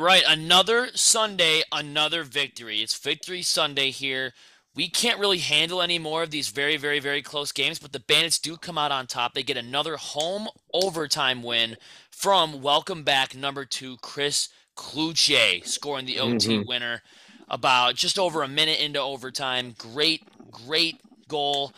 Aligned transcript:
right, 0.00 0.22
another 0.26 0.88
Sunday, 0.94 1.62
another 1.70 2.24
victory. 2.24 2.80
It's 2.80 2.98
Victory 2.98 3.42
Sunday 3.42 3.90
here. 3.90 4.32
We 4.74 4.88
can't 4.88 5.18
really 5.18 5.38
handle 5.38 5.82
any 5.82 5.98
more 5.98 6.22
of 6.22 6.30
these 6.30 6.48
very, 6.48 6.76
very, 6.76 7.00
very 7.00 7.22
close 7.22 7.52
games, 7.52 7.78
but 7.78 7.92
the 7.92 8.00
Bandits 8.00 8.38
do 8.38 8.56
come 8.56 8.78
out 8.78 8.92
on 8.92 9.06
top. 9.06 9.34
They 9.34 9.42
get 9.42 9.56
another 9.56 9.96
home 9.96 10.48
overtime 10.72 11.42
win 11.42 11.76
from 12.10 12.62
welcome 12.62 13.02
back 13.02 13.34
number 13.34 13.64
two, 13.64 13.96
Chris 14.00 14.48
Cloutier, 14.76 15.66
scoring 15.66 16.06
the 16.06 16.18
OT 16.20 16.58
Mhm. 16.58 16.66
winner 16.66 17.02
about 17.48 17.96
just 17.96 18.18
over 18.18 18.42
a 18.42 18.48
minute 18.48 18.78
into 18.78 19.00
overtime. 19.00 19.74
Great, 19.76 20.22
great 20.50 21.00
goal. 21.28 21.74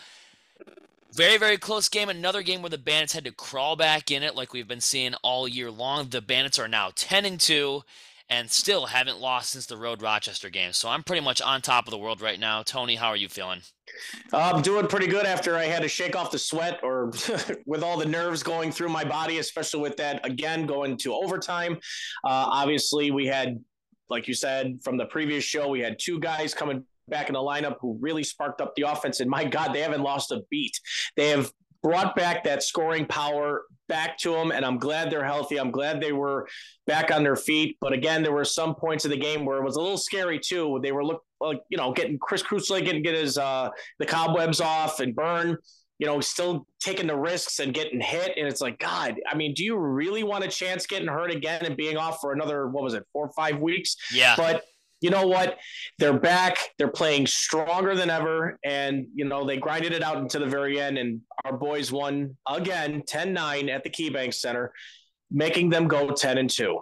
Very, 1.13 1.39
very 1.39 1.59
close 1.59 1.89
game. 1.89 2.09
Another 2.09 2.43
game 2.43 2.63
where 2.63 2.71
the 2.71 2.79
Bandits 2.79 3.15
had 3.15 3.25
to 3.25 3.33
crawl 3.33 3.75
back 3.75 4.11
in 4.11 4.23
it, 4.23 4.35
like 4.35 4.53
we've 4.53 4.69
been 4.69 4.81
seeing 4.81 5.15
all 5.17 5.49
year 5.49 5.71
long. 5.71 6.09
The 6.11 6.23
Bandits 6.23 6.59
are 6.59 6.69
now 6.69 6.93
10 6.95 7.25
and 7.25 7.41
2 7.41 7.85
and 8.33 8.51
still 8.51 8.87
haven't 8.87 9.21
lost 9.21 9.51
since 9.51 9.67
the 9.67 9.77
road 9.77 10.01
Rochester 10.01 10.49
game. 10.49 10.73
So 10.73 10.89
I'm 10.89 11.03
pretty 11.03 11.21
much 11.21 11.43
on 11.43 11.61
top 11.61 11.87
of 11.87 11.91
the 11.91 11.99
world 11.99 12.23
right 12.23 12.41
now. 12.41 12.63
Tony, 12.63 12.95
how 12.95 13.09
are 13.09 13.17
you 13.17 13.29
feeling? 13.29 13.61
I'm 14.33 14.63
doing 14.63 14.87
pretty 14.87 15.07
good 15.07 15.27
after 15.27 15.55
I 15.55 15.65
had 15.65 15.83
to 15.83 15.89
shake 15.89 16.17
off 16.17 16.31
the 16.31 16.39
sweat 16.39 16.81
or 16.83 17.13
with 17.67 17.83
all 17.83 17.99
the 17.99 18.07
nerves 18.07 18.43
going 18.43 18.73
through 18.73 18.89
my 18.89 19.05
body, 19.05 19.39
especially 19.39 19.83
with 19.83 19.99
that 19.99 20.25
again 20.27 20.65
going 20.65 20.97
to 20.99 21.13
overtime. 21.13 21.75
Uh, 22.25 22.49
obviously, 22.49 23.11
we 23.11 23.27
had, 23.27 23.63
like 24.09 24.27
you 24.27 24.33
said 24.33 24.79
from 24.83 24.97
the 24.97 25.05
previous 25.05 25.45
show, 25.45 25.69
we 25.69 25.81
had 25.81 25.99
two 26.01 26.19
guys 26.19 26.55
coming 26.55 26.87
back 27.09 27.29
in 27.29 27.35
the 27.35 27.39
lineup 27.39 27.77
who 27.83 27.99
really 28.01 28.25
sparked 28.25 28.63
up 28.63 28.75
the 28.77 28.91
offense. 28.91 29.21
And 29.21 29.29
my 29.29 29.45
God, 29.45 29.75
they 29.75 29.81
haven't 29.81 30.03
lost 30.03 30.33
a 30.33 30.41
beat. 30.49 30.81
They 31.17 31.29
have 31.29 31.53
brought 31.83 32.17
back 32.17 32.45
that 32.45 32.63
scoring 32.63 33.05
power 33.05 33.65
back 33.93 34.17
to 34.17 34.33
them, 34.33 34.53
and 34.53 34.65
I'm 34.65 34.79
glad 34.79 35.11
they're 35.11 35.23
healthy. 35.23 35.61
I'm 35.61 35.71
glad 35.71 36.01
they 36.01 36.13
were 36.13 36.49
back 36.87 37.13
on 37.13 37.23
their 37.23 37.37
feet. 37.37 37.77
But 37.79 37.93
again, 37.93 38.23
there 38.23 38.33
were 38.33 38.43
some 38.43 38.75
points 38.75 39.05
of 39.05 39.11
the 39.11 39.19
game 39.19 39.45
where 39.45 39.59
it 39.59 39.65
was 39.65 39.77
a 39.77 39.83
little 39.83 39.99
scary 39.99 40.41
too. 40.41 40.81
They 40.83 40.93
were 40.93 41.05
look 41.05 41.23
like 41.43 41.61
you 41.69 41.77
know 41.77 41.93
getting 41.93 42.19
Chris 42.19 42.43
Crusoe 42.43 42.81
getting 42.81 43.03
get 43.03 43.15
his 43.15 43.37
uh, 43.37 43.69
the 43.99 44.07
cobwebs 44.07 44.63
off 44.63 45.01
and 45.01 45.15
burn. 45.15 45.59
You 45.99 46.07
know, 46.07 46.21
still 46.21 46.67
taking 46.81 47.07
the 47.07 47.15
risks 47.15 47.59
and 47.59 47.75
getting 47.75 48.01
hit, 48.01 48.33
and 48.39 48.49
it's 48.49 48.63
like 48.63 48.79
God. 48.79 49.21
I 49.31 49.37
mean, 49.37 49.53
do 49.53 49.63
you 49.63 49.77
really 49.77 50.25
want 50.25 50.43
a 50.43 50.49
chance 50.49 50.87
getting 50.87 51.07
hurt 51.07 51.31
again 51.31 51.67
and 51.67 51.77
being 51.77 51.99
off 51.99 52.19
for 52.21 52.33
another 52.33 52.67
what 52.69 52.83
was 52.83 52.95
it, 52.95 53.05
four 53.13 53.27
or 53.27 53.33
five 53.37 53.61
weeks? 53.61 53.97
Yeah. 54.11 54.35
But 54.37 54.65
you 55.03 55.11
know 55.11 55.27
what? 55.27 55.59
They're 55.99 56.19
back. 56.19 56.57
They're 56.79 56.89
playing 56.89 57.27
stronger 57.27 57.95
than 57.95 58.09
ever. 58.09 58.59
And, 58.65 59.07
you 59.15 59.25
know, 59.25 59.45
they 59.45 59.57
grinded 59.59 59.93
it 59.93 60.03
out 60.03 60.17
into 60.19 60.39
the 60.39 60.47
very 60.47 60.81
end. 60.81 60.97
And 60.97 61.21
our 61.45 61.57
boys 61.57 61.93
won 61.93 62.37
again 62.49 63.03
10 63.07 63.33
9 63.33 63.69
at 63.69 63.85
the 63.85 63.91
KeyBank 63.91 64.33
Center, 64.33 64.73
making 65.31 65.71
them 65.71 65.89
go 65.89 66.11
10 66.13 66.39
and 66.39 66.49
2. 66.49 66.79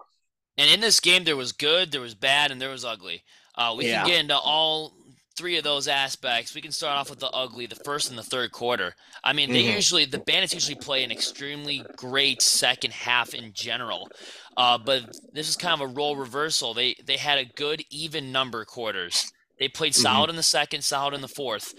And 0.59 0.71
in 0.71 0.81
this 0.81 1.01
game, 1.01 1.25
there 1.25 1.37
was 1.37 1.53
good, 1.53 1.91
there 1.91 2.03
was 2.03 2.15
bad, 2.15 2.51
and 2.51 2.61
there 2.61 2.69
was 2.71 2.85
ugly. 2.85 3.25
Uh, 3.55 3.75
we 3.77 3.87
Yeah. 3.89 4.01
can 4.03 4.07
get 4.09 4.21
into 4.21 4.37
all 4.39 4.95
three 5.41 5.57
of 5.57 5.65
those 5.65 5.89
aspects. 5.89 6.55
We 6.55 6.61
can 6.61 6.71
start 6.71 6.99
off 6.99 7.09
with 7.09 7.19
the 7.19 7.31
ugly, 7.31 7.65
the 7.65 7.75
first 7.83 8.11
and 8.11 8.19
the 8.19 8.23
third 8.23 8.53
quarter. 8.53 8.95
I 9.25 9.33
mean, 9.33 9.51
they 9.51 9.63
Mhm. 9.63 9.75
usually, 9.75 10.05
the 10.05 10.19
Bandits 10.19 10.53
usually 10.53 10.75
play 10.75 11.03
an 11.03 11.11
extremely 11.11 11.83
great 11.97 12.43
second 12.43 12.93
half 12.93 13.33
in 13.33 13.55
general. 13.55 14.11
Uh, 14.59 14.77
but 14.77 15.17
this 15.33 15.49
is 15.49 15.57
kind 15.57 15.73
of 15.73 15.81
a 15.81 15.93
role 15.95 16.15
reversal. 16.17 16.75
They 16.75 16.95
they 17.07 17.17
had 17.17 17.39
a 17.39 17.47
good 17.47 17.83
even 17.91 18.31
number 18.31 18.67
quarters. 18.67 19.33
They 19.59 19.69
played 19.69 19.95
Mhm. 19.95 20.03
solid 20.03 20.29
in 20.31 20.37
the 20.37 20.43
second, 20.43 20.83
solid 20.85 21.15
in 21.15 21.23
the 21.23 21.29
fourth. 21.29 21.73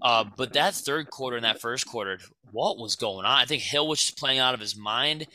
Uh, 0.00 0.24
but 0.36 0.52
that 0.52 0.74
third 0.74 1.10
quarter 1.10 1.36
and 1.36 1.44
that 1.44 1.60
first 1.60 1.86
quarter, 1.86 2.20
what 2.52 2.78
was 2.78 2.94
going 2.94 3.26
on? 3.26 3.36
I 3.38 3.46
think 3.46 3.64
Hill 3.64 3.88
was 3.88 4.00
just 4.00 4.16
playing 4.16 4.38
out 4.38 4.54
of 4.54 4.60
his 4.60 4.76
mind. 4.76 5.26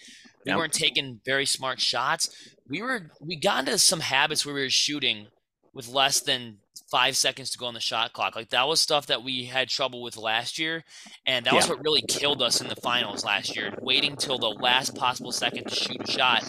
We 0.46 0.52
Yep. 0.52 0.58
weren't 0.58 0.74
taking 0.74 1.20
very 1.26 1.46
smart 1.46 1.82
shots. 1.82 2.30
We 2.70 2.82
were 2.82 3.12
we 3.20 3.36
got 3.36 3.60
into 3.66 3.78
some 3.78 4.00
habits 4.00 4.46
where 4.46 4.56
we 4.56 4.62
were 4.62 4.70
shooting 4.70 5.28
with 5.74 5.90
less 5.90 6.22
than 6.22 6.60
five 6.90 7.16
seconds 7.16 7.50
to 7.52 7.58
go 7.58 7.66
on 7.66 7.74
the 7.74 7.80
shot 7.80 8.14
clock. 8.14 8.36
Like 8.36 8.50
that 8.50 8.68
was 8.68 8.80
stuff 8.82 9.08
that 9.08 9.24
we 9.24 9.46
had 9.46 9.70
trouble 9.70 10.02
with 10.02 10.18
last 10.18 10.58
year, 10.60 10.84
and 11.26 11.46
that 11.46 11.54
was 11.54 11.68
what 11.70 11.84
really 11.84 12.02
killed 12.08 12.42
us 12.42 12.62
in 12.62 12.68
the 12.68 12.76
finals 12.76 13.24
last 13.26 13.56
year. 13.56 13.74
Waiting 13.82 14.16
till 14.16 14.38
the 14.38 14.50
last 14.50 14.96
possible 14.96 15.32
second 15.32 15.68
to 15.68 15.76
shoot 15.76 16.02
a 16.08 16.12
shot. 16.12 16.44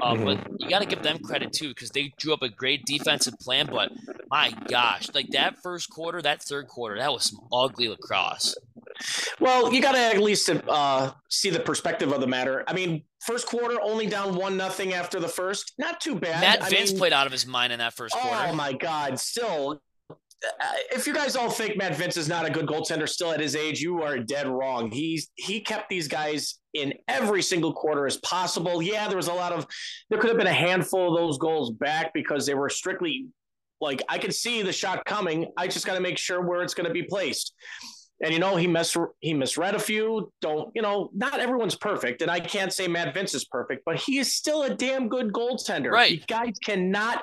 Uh, 0.00 0.14
Mhm. 0.14 0.24
But 0.24 0.60
you 0.60 0.68
got 0.68 0.78
to 0.80 0.86
give 0.86 1.02
them 1.02 1.18
credit 1.18 1.52
too 1.52 1.68
because 1.70 1.90
they 1.90 2.12
drew 2.18 2.32
up 2.32 2.42
a 2.42 2.48
great 2.48 2.84
defensive 2.86 3.34
plan. 3.40 3.66
But 3.66 3.90
my 4.30 4.52
gosh, 4.68 5.08
like 5.12 5.28
that 5.30 5.60
first 5.62 5.90
quarter, 5.90 6.22
that 6.22 6.42
third 6.42 6.68
quarter, 6.68 6.96
that 6.98 7.12
was 7.12 7.24
some 7.24 7.40
ugly 7.52 7.88
lacrosse. 7.88 8.54
Well, 9.40 9.72
you 9.72 9.80
got 9.80 9.92
to 9.92 9.98
at 9.98 10.18
least 10.20 10.48
uh, 10.50 11.12
see 11.28 11.50
the 11.50 11.60
perspective 11.60 12.12
of 12.12 12.20
the 12.20 12.26
matter. 12.26 12.64
I 12.66 12.72
mean, 12.72 13.02
first 13.28 13.46
quarter 13.46 13.78
only 13.82 14.06
down 14.06 14.34
one 14.34 14.56
nothing 14.56 14.94
after 14.94 15.20
the 15.20 15.28
first. 15.28 15.74
Not 15.78 16.00
too 16.00 16.14
bad. 16.14 16.40
Matt 16.40 16.62
I 16.62 16.70
Vinc 16.70 16.88
mean, 16.88 16.98
played 16.98 17.12
out 17.12 17.26
of 17.26 17.32
his 17.32 17.46
mind 17.46 17.72
in 17.72 17.78
that 17.78 17.92
first 17.92 18.14
quarter. 18.14 18.46
Oh 18.48 18.54
my 18.54 18.72
God! 18.72 19.20
Still, 19.20 19.82
uh, 20.02 20.06
if 20.90 21.06
you 21.06 21.12
guys 21.12 21.36
all 21.36 21.50
think 21.50 21.76
Matt 21.76 21.92
Vinc 21.92 22.16
is 22.16 22.28
not 22.28 22.46
a 22.46 22.50
good 22.50 22.66
goaltender 22.66 23.06
still 23.06 23.30
at 23.30 23.40
his 23.40 23.54
age, 23.54 23.80
you 23.80 24.02
are 24.02 24.18
dead 24.18 24.48
wrong. 24.48 24.90
He's 24.90 25.28
he 25.34 25.60
kept 25.60 25.90
these 25.90 26.08
guys 26.08 26.58
in 26.72 26.94
every 27.06 27.42
single 27.42 27.74
quarter 27.74 28.06
as 28.06 28.16
possible. 28.18 28.80
Yeah, 28.80 29.08
there 29.08 29.16
was 29.16 29.28
a 29.28 29.34
lot 29.34 29.52
of 29.52 29.66
there 30.08 30.18
could 30.18 30.30
have 30.30 30.38
been 30.38 30.46
a 30.46 30.52
handful 30.52 31.14
of 31.14 31.20
those 31.20 31.36
goals 31.36 31.70
back 31.70 32.12
because 32.14 32.46
they 32.46 32.54
were 32.54 32.70
strictly 32.70 33.26
like 33.80 34.02
I 34.08 34.16
could 34.18 34.34
see 34.34 34.62
the 34.62 34.72
shot 34.72 35.04
coming. 35.04 35.46
I 35.56 35.68
just 35.68 35.86
got 35.86 35.94
to 35.94 36.00
make 36.00 36.16
sure 36.16 36.40
where 36.40 36.62
it's 36.62 36.74
going 36.74 36.88
to 36.88 36.94
be 36.94 37.02
placed. 37.02 37.52
And 38.20 38.32
you 38.32 38.40
know 38.40 38.56
he 38.56 38.66
mis 38.66 38.96
he 39.20 39.32
misread 39.32 39.74
a 39.74 39.78
few. 39.78 40.32
Don't 40.40 40.70
you 40.74 40.82
know? 40.82 41.10
Not 41.14 41.38
everyone's 41.38 41.76
perfect, 41.76 42.20
and 42.22 42.30
I 42.30 42.40
can't 42.40 42.72
say 42.72 42.88
Matt 42.88 43.14
Vinc 43.14 43.34
is 43.34 43.44
perfect, 43.44 43.84
but 43.84 43.96
he 43.96 44.18
is 44.18 44.32
still 44.32 44.64
a 44.64 44.74
damn 44.74 45.08
good 45.08 45.32
goaltender. 45.32 45.90
Right. 45.90 46.10
You 46.10 46.20
guys 46.26 46.58
cannot 46.58 47.22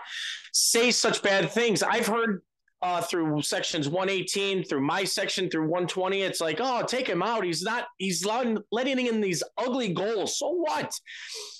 say 0.54 0.92
such 0.92 1.22
bad 1.22 1.52
things. 1.52 1.84
I've 1.84 2.08
heard 2.08 2.42
uh, 2.82 3.02
through 3.02 3.42
sections 3.42 3.90
118, 3.90 4.64
through 4.64 4.82
my 4.82 5.04
section, 5.04 5.50
through 5.50 5.64
120. 5.64 6.22
It's 6.22 6.40
like, 6.40 6.60
oh, 6.62 6.84
take 6.84 7.08
him 7.08 7.24
out. 7.24 7.44
He's 7.44 7.64
not. 7.64 7.88
He's 7.98 8.26
letting, 8.26 8.60
letting 8.72 9.08
in 9.08 9.22
these 9.22 9.44
ugly 9.58 9.92
goals. 9.94 10.38
So 10.40 10.52
what? 10.52 10.94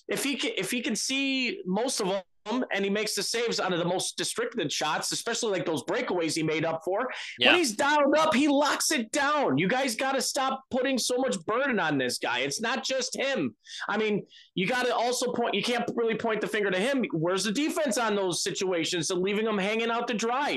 If 0.08 0.24
he 0.24 0.36
can, 0.36 0.52
if 0.56 0.70
he 0.70 0.82
can 0.82 0.96
see 0.96 1.62
most 1.66 2.00
of 2.00 2.08
them 2.08 2.22
and 2.46 2.84
he 2.84 2.90
makes 2.90 3.16
the 3.16 3.24
saves 3.24 3.60
out 3.60 3.74
of 3.74 3.80
the 3.80 3.86
most 3.86 4.16
restricted 4.20 4.72
shots, 4.72 5.12
especially 5.12 5.52
like 5.52 5.66
those 5.66 5.84
breakaways 5.84 6.36
he 6.36 6.44
made 6.44 6.64
up 6.66 6.82
for, 6.86 7.08
Yeah. 7.40 7.52
when 7.52 7.60
he's 7.60 7.74
dialed 7.76 8.16
up, 8.18 8.34
he 8.34 8.48
locks 8.48 8.92
it 8.92 9.12
down. 9.12 9.58
You 9.58 9.68
guys 9.68 9.96
got 9.96 10.14
to 10.14 10.22
stop 10.22 10.64
putting 10.72 10.98
so 10.98 11.18
much 11.18 11.38
burden 11.46 11.80
on 11.80 11.98
this 11.98 12.18
guy. 12.18 12.40
It's 12.40 12.62
not 12.62 12.84
just 12.84 13.16
him. 13.16 13.56
I 13.90 13.98
mean, 13.98 14.26
you 14.54 14.68
got 14.68 14.86
to 14.86 14.96
also 14.96 15.32
point. 15.32 15.56
You 15.56 15.64
can't 15.64 15.90
really 15.96 16.16
point 16.16 16.42
the 16.42 16.48
finger 16.48 16.70
to 16.72 16.80
him. 16.80 17.04
Where's 17.14 17.44
the 17.44 17.52
defense 17.52 17.98
on 17.98 18.16
those 18.16 18.44
situations 18.44 19.10
and 19.10 19.22
leaving 19.22 19.46
them 19.46 19.58
hanging 19.58 19.90
out 19.92 20.08
to 20.10 20.14
dry? 20.14 20.54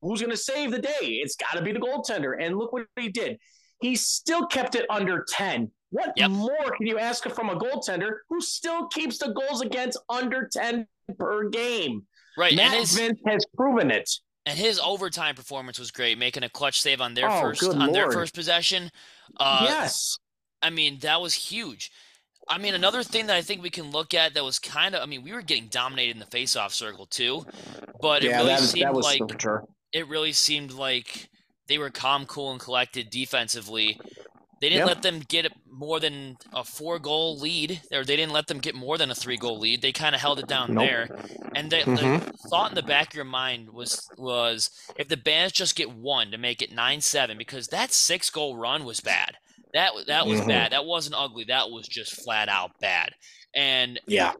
Who's 0.00 0.20
going 0.20 0.30
to 0.30 0.36
save 0.36 0.70
the 0.70 0.80
day? 0.80 0.90
It's 1.00 1.36
got 1.36 1.56
to 1.58 1.62
be 1.62 1.72
the 1.72 1.80
goaltender. 1.80 2.34
And 2.40 2.56
look 2.56 2.72
what 2.72 2.86
he 2.98 3.08
did. 3.08 3.38
He 3.80 3.96
still 3.96 4.46
kept 4.46 4.74
it 4.76 4.86
under 4.90 5.24
ten. 5.28 5.70
What 5.90 6.12
Yep. 6.16 6.30
more 6.30 6.70
can 6.78 6.86
you 6.86 6.98
ask 6.98 7.28
from 7.28 7.50
a 7.50 7.56
goaltender 7.56 8.18
who 8.30 8.40
still 8.40 8.86
keeps 8.88 9.18
the 9.18 9.32
goals 9.32 9.60
against 9.60 9.98
under 10.08 10.48
ten 10.50 10.86
per 11.18 11.48
game? 11.48 12.06
Right, 12.36 12.54
Matt 12.54 12.72
and 12.72 12.80
his 12.80 12.98
Vinc 12.98 13.18
has 13.26 13.44
proven 13.56 13.90
it. 13.90 14.08
and 14.46 14.58
his 14.58 14.78
overtime 14.80 15.34
performance 15.34 15.78
was 15.78 15.90
great, 15.90 16.18
making 16.18 16.42
a 16.42 16.48
clutch 16.48 16.80
save 16.80 17.00
on 17.00 17.14
their 17.14 17.30
Oh, 17.30 17.40
first 17.40 17.62
on 17.64 17.92
their 17.92 18.10
first 18.10 18.34
possession. 18.34 18.90
Uh, 19.38 19.66
yes. 19.68 20.18
I 20.62 20.70
mean, 20.70 20.98
that 21.00 21.20
was 21.20 21.34
huge. 21.34 21.90
I 22.48 22.58
mean, 22.58 22.74
another 22.74 23.02
thing 23.02 23.26
that 23.26 23.36
I 23.36 23.42
think 23.42 23.62
we 23.62 23.70
can 23.70 23.90
look 23.92 24.14
at 24.14 24.34
that 24.34 24.42
was 24.44 24.58
kind 24.58 24.94
of, 24.94 25.02
I 25.02 25.06
mean, 25.06 25.22
we 25.22 25.32
were 25.32 25.42
getting 25.42 25.68
dominated 25.68 26.12
in 26.16 26.18
the 26.18 26.26
faceoff 26.26 26.70
circle 26.72 27.06
too, 27.06 27.44
but 28.00 28.24
it 28.24 28.30
really 28.30 28.56
seemed 28.56 28.96
like 28.96 29.20
it 29.92 30.08
really 30.08 30.32
seemed 30.32 30.72
like 30.72 31.28
they 31.68 31.78
were 31.78 31.90
calm, 31.90 32.26
cool, 32.26 32.50
and 32.50 32.58
collected 32.60 33.10
defensively. 33.10 34.00
They 34.62 34.68
didn't 34.70 34.86
let 34.86 35.02
them 35.02 35.20
get 35.28 35.52
more 35.68 35.98
than 35.98 36.36
a 36.54 36.62
four 36.62 37.00
goal 37.00 37.36
lead, 37.36 37.82
or 37.92 38.04
they 38.04 38.14
didn't 38.14 38.32
let 38.32 38.46
them 38.46 38.60
get 38.60 38.76
more 38.76 38.96
than 38.96 39.10
a 39.10 39.14
three 39.14 39.36
goal 39.36 39.58
lead. 39.58 39.82
They 39.82 39.90
kind 39.90 40.14
of 40.14 40.20
held 40.20 40.38
it 40.38 40.46
down 40.46 40.72
Nope. 40.72 40.86
there. 40.86 41.08
And 41.56 41.68
the, 41.68 41.78
Mhm. 41.78 41.96
the 42.20 42.32
thought 42.48 42.70
in 42.70 42.76
the 42.76 42.82
back 42.82 43.08
of 43.08 43.14
your 43.14 43.24
mind 43.24 43.70
was 43.70 44.08
was 44.16 44.70
if 44.96 45.08
the 45.08 45.16
Bands 45.16 45.52
just 45.52 45.74
get 45.74 45.90
one 45.90 46.30
to 46.30 46.38
make 46.38 46.62
it 46.62 46.70
nine 46.70 47.00
seven, 47.00 47.36
because 47.36 47.66
that 47.68 47.92
six 47.92 48.30
goal 48.30 48.56
run 48.56 48.84
was 48.84 49.00
bad. 49.00 49.36
That 49.74 49.92
that 50.06 50.28
was 50.28 50.40
Mhm. 50.40 50.46
bad. 50.48 50.72
That 50.72 50.84
wasn't 50.84 51.16
ugly. 51.16 51.44
That 51.44 51.70
was 51.70 51.88
just 51.88 52.22
flat 52.22 52.48
out 52.48 52.70
bad. 52.80 53.10
And 53.54 54.00
Yeah. 54.06 54.32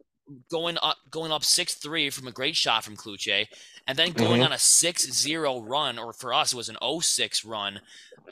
going 0.51 0.79
up 0.83 0.99
going 1.11 1.33
up 1.33 1.45
6-3 1.45 2.09
from 2.09 2.29
a 2.29 2.33
great 2.33 2.57
shot 2.57 2.85
from 2.85 2.97
Clootch 2.97 3.47
and 3.89 3.99
then 3.99 4.13
going 4.13 4.41
Mhm. 4.41 4.45
on 4.45 4.53
a 4.53 4.59
6-0 4.59 5.59
run 5.61 5.99
or 5.99 6.13
for 6.13 6.33
us 6.33 6.53
it 6.53 6.57
was 6.57 6.69
an 6.69 6.79
0-6 6.81 7.45
run. 7.45 7.81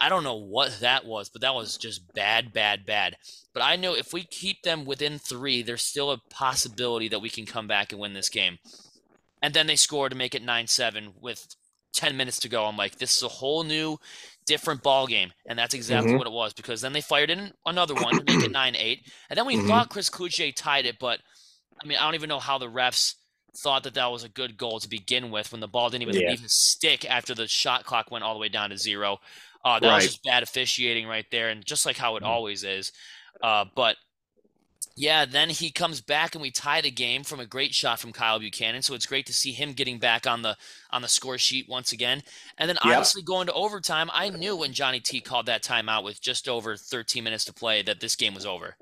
I 0.00 0.08
don't 0.08 0.25
know 0.25 0.37
what 0.37 0.81
that 0.81 1.05
was, 1.05 1.29
but 1.29 1.43
that 1.43 1.55
was 1.55 1.76
just 1.76 2.12
bad 2.14 2.52
bad 2.52 2.87
bad. 2.87 3.17
But 3.52 3.62
I 3.62 3.76
know 3.76 3.94
if 3.94 4.12
we 4.12 4.25
keep 4.25 4.62
them 4.62 4.85
within 4.85 5.19
3, 5.19 5.62
there's 5.62 5.82
still 5.82 6.11
a 6.11 6.20
possibility 6.31 7.08
that 7.08 7.20
we 7.20 7.31
can 7.31 7.47
come 7.47 7.67
back 7.67 7.93
and 7.93 8.00
win 8.00 8.14
this 8.14 8.29
game. 8.29 8.58
And 9.43 9.55
then 9.55 9.67
they 9.67 9.76
score 9.76 10.08
to 10.08 10.14
make 10.17 10.35
it 10.35 10.44
9-7 10.44 11.12
with 11.20 11.47
10 11.94 12.17
minutes 12.17 12.38
to 12.41 12.49
go. 12.49 12.67
I'm 12.67 12.76
like 12.76 12.99
this 12.99 13.17
is 13.17 13.23
a 13.23 13.29
whole 13.29 13.64
new 13.64 13.99
different 14.47 14.82
ball 14.82 15.06
game 15.06 15.32
and 15.49 15.58
that's 15.58 15.75
exactly 15.75 16.12
Mhm. 16.12 16.19
what 16.19 16.26
it 16.26 16.32
was 16.32 16.53
because 16.55 16.81
then 16.81 16.93
they 16.93 17.00
fired 17.00 17.31
in 17.31 17.53
another 17.67 17.94
one 17.94 18.17
to 18.17 18.25
make 18.25 18.43
it 18.43 18.50
9-8 18.53 18.99
and 19.29 19.37
then 19.38 19.46
we 19.46 19.56
Mhm. 19.56 19.67
thought 19.67 19.91
Chris 19.91 20.11
Clootch 20.11 20.55
tied 20.56 20.87
it 20.87 20.99
but 20.99 21.20
I 21.82 21.87
mean, 21.87 21.99
I 21.99 22.03
don't 22.05 22.14
even 22.14 22.29
know 22.29 22.41
how 22.41 22.58
the 22.58 22.67
refs 22.69 23.14
thought 23.56 23.82
that 23.85 23.94
that 23.94 24.11
was 24.11 24.23
a 24.25 24.29
good 24.29 24.56
goal 24.56 24.81
to 24.81 24.88
begin 24.88 25.31
with 25.31 25.50
when 25.53 25.61
the 25.61 25.69
ball 25.69 25.91
didn't 25.91 26.03
even 26.03 26.17
Yeah. 26.17 26.31
leave 26.31 26.41
his 26.41 26.53
stick 26.53 27.05
after 27.08 27.35
the 27.35 27.49
shot 27.49 27.85
clock 27.85 28.11
went 28.11 28.23
all 28.25 28.35
the 28.35 28.41
way 28.41 28.49
down 28.49 28.70
to 28.70 28.76
zero. 28.79 29.19
Uh, 29.65 29.81
that 29.81 29.93
was 29.93 30.05
just 30.05 30.23
bad 30.25 30.43
officiating 30.43 31.07
right 31.07 31.27
there, 31.31 31.49
and 31.51 31.65
just 31.65 31.87
like 31.87 31.97
how 31.97 32.17
it 32.17 32.23
Mhm. 32.23 32.25
always 32.25 32.65
is. 32.65 32.93
Uh, 33.43 33.65
but 33.77 33.97
yeah, 34.97 35.25
then 35.25 35.49
he 35.51 35.71
comes 35.71 36.01
back 36.01 36.35
and 36.35 36.43
we 36.43 36.51
tie 36.51 36.81
the 36.81 36.91
game 36.91 37.23
from 37.25 37.41
a 37.41 37.47
great 37.47 37.75
shot 37.75 38.01
from 38.01 38.12
Kyle 38.12 38.39
Buchanan. 38.39 38.83
So 38.83 38.95
it's 38.95 39.07
great 39.07 39.25
to 39.27 39.33
see 39.35 39.53
him 39.53 39.73
getting 39.73 39.99
back 39.99 40.27
on 40.27 40.43
the 40.43 40.57
on 40.91 41.01
the 41.03 41.09
score 41.09 41.39
sheet 41.39 41.69
once 41.69 41.93
again. 41.93 42.23
And 42.59 42.69
then 42.69 42.77
Yep. 42.83 43.11
obviously 43.19 43.23
going 43.23 43.47
to 43.47 43.53
overtime, 43.53 44.11
I 44.12 44.29
knew 44.31 44.57
when 44.57 44.73
Johnny 44.73 45.01
T 45.01 45.21
called 45.21 45.47
that 45.47 45.63
timeout 45.63 46.05
with 46.05 46.21
just 46.21 46.49
over 46.49 46.77
13 46.77 47.25
minutes 47.25 47.45
to 47.47 47.55
play 47.55 47.83
that 47.83 48.01
this 48.01 48.17
game 48.17 48.35
was 48.35 48.45
over. 48.47 48.77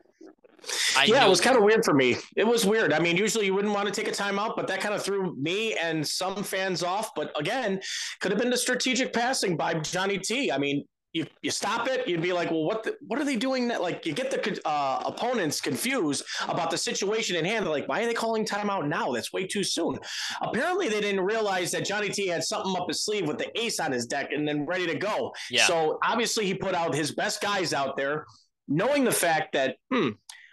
I 0.97 1.05
yeah, 1.05 1.25
it 1.25 1.29
was 1.29 1.41
kind 1.41 1.57
of 1.57 1.63
weird 1.63 1.85
for 1.85 1.95
me. 1.95 2.17
It 2.37 2.47
was 2.47 2.65
weird. 2.65 2.93
I 2.93 2.99
mean, 2.99 3.17
usually 3.17 3.47
you 3.47 3.55
wouldn't 3.55 3.75
want 3.75 3.87
to 3.87 3.93
take 3.93 4.09
a 4.09 4.15
timeout, 4.15 4.57
but 4.57 4.67
that 4.69 4.81
kind 4.81 4.95
of 4.95 5.03
threw 5.03 5.37
me 5.37 5.75
and 5.75 6.07
some 6.07 6.43
fans 6.43 6.83
off. 6.83 7.15
But 7.15 7.33
again, 7.39 7.81
could 8.21 8.33
have 8.33 8.41
been 8.41 8.51
the 8.51 8.57
strategic 8.57 9.13
passing 9.13 9.57
by 9.57 9.75
Johnny 9.75 10.19
T. 10.19 10.51
I 10.53 10.59
mean, 10.59 10.85
you, 11.15 11.27
you 11.43 11.51
stop 11.51 11.89
it, 11.89 12.07
you'd 12.07 12.21
be 12.21 12.33
like, 12.33 12.51
well, 12.51 12.65
what 12.65 12.83
the, 12.83 12.95
what 13.01 13.19
are 13.19 13.25
they 13.25 13.37
doing? 13.37 13.69
That 13.69 13.81
like 13.81 14.05
you 14.05 14.13
get 14.13 14.31
the 14.31 14.61
uh, 14.67 15.03
opponents 15.07 15.61
confused 15.61 16.23
about 16.49 16.71
the 16.71 16.77
situation 16.77 17.37
in 17.37 17.45
hand. 17.45 17.65
They're 17.65 17.73
like, 17.73 17.89
why 17.89 18.03
are 18.03 18.07
they 18.07 18.15
calling 18.15 18.45
timeout 18.45 18.87
now? 18.87 19.13
That's 19.13 19.33
way 19.33 19.47
too 19.47 19.65
soon. 19.65 19.99
Apparently, 20.43 20.89
they 20.89 21.01
didn't 21.01 21.25
realize 21.25 21.71
that 21.73 21.87
Johnny 21.87 22.11
T 22.11 22.29
had 22.29 22.45
something 22.45 22.77
up 22.77 22.89
his 22.89 23.05
sleeve 23.05 23.27
with 23.27 23.39
the 23.39 23.59
ace 23.59 23.81
on 23.81 23.91
his 23.91 24.07
deck 24.07 24.33
and 24.33 24.47
then 24.47 24.67
ready 24.67 24.87
to 24.87 24.97
go. 24.97 25.33
Yeah. 25.51 25.67
So 25.67 25.99
obviously, 26.05 26.45
he 26.45 26.55
put 26.55 26.75
out 26.75 26.95
his 26.95 27.13
best 27.13 27.41
guys 27.41 27.73
out 27.73 27.97
there, 27.97 28.27
knowing 28.69 29.05
the 29.05 29.11
fact 29.11 29.55
that, 29.55 29.77
hmm, 29.91 30.11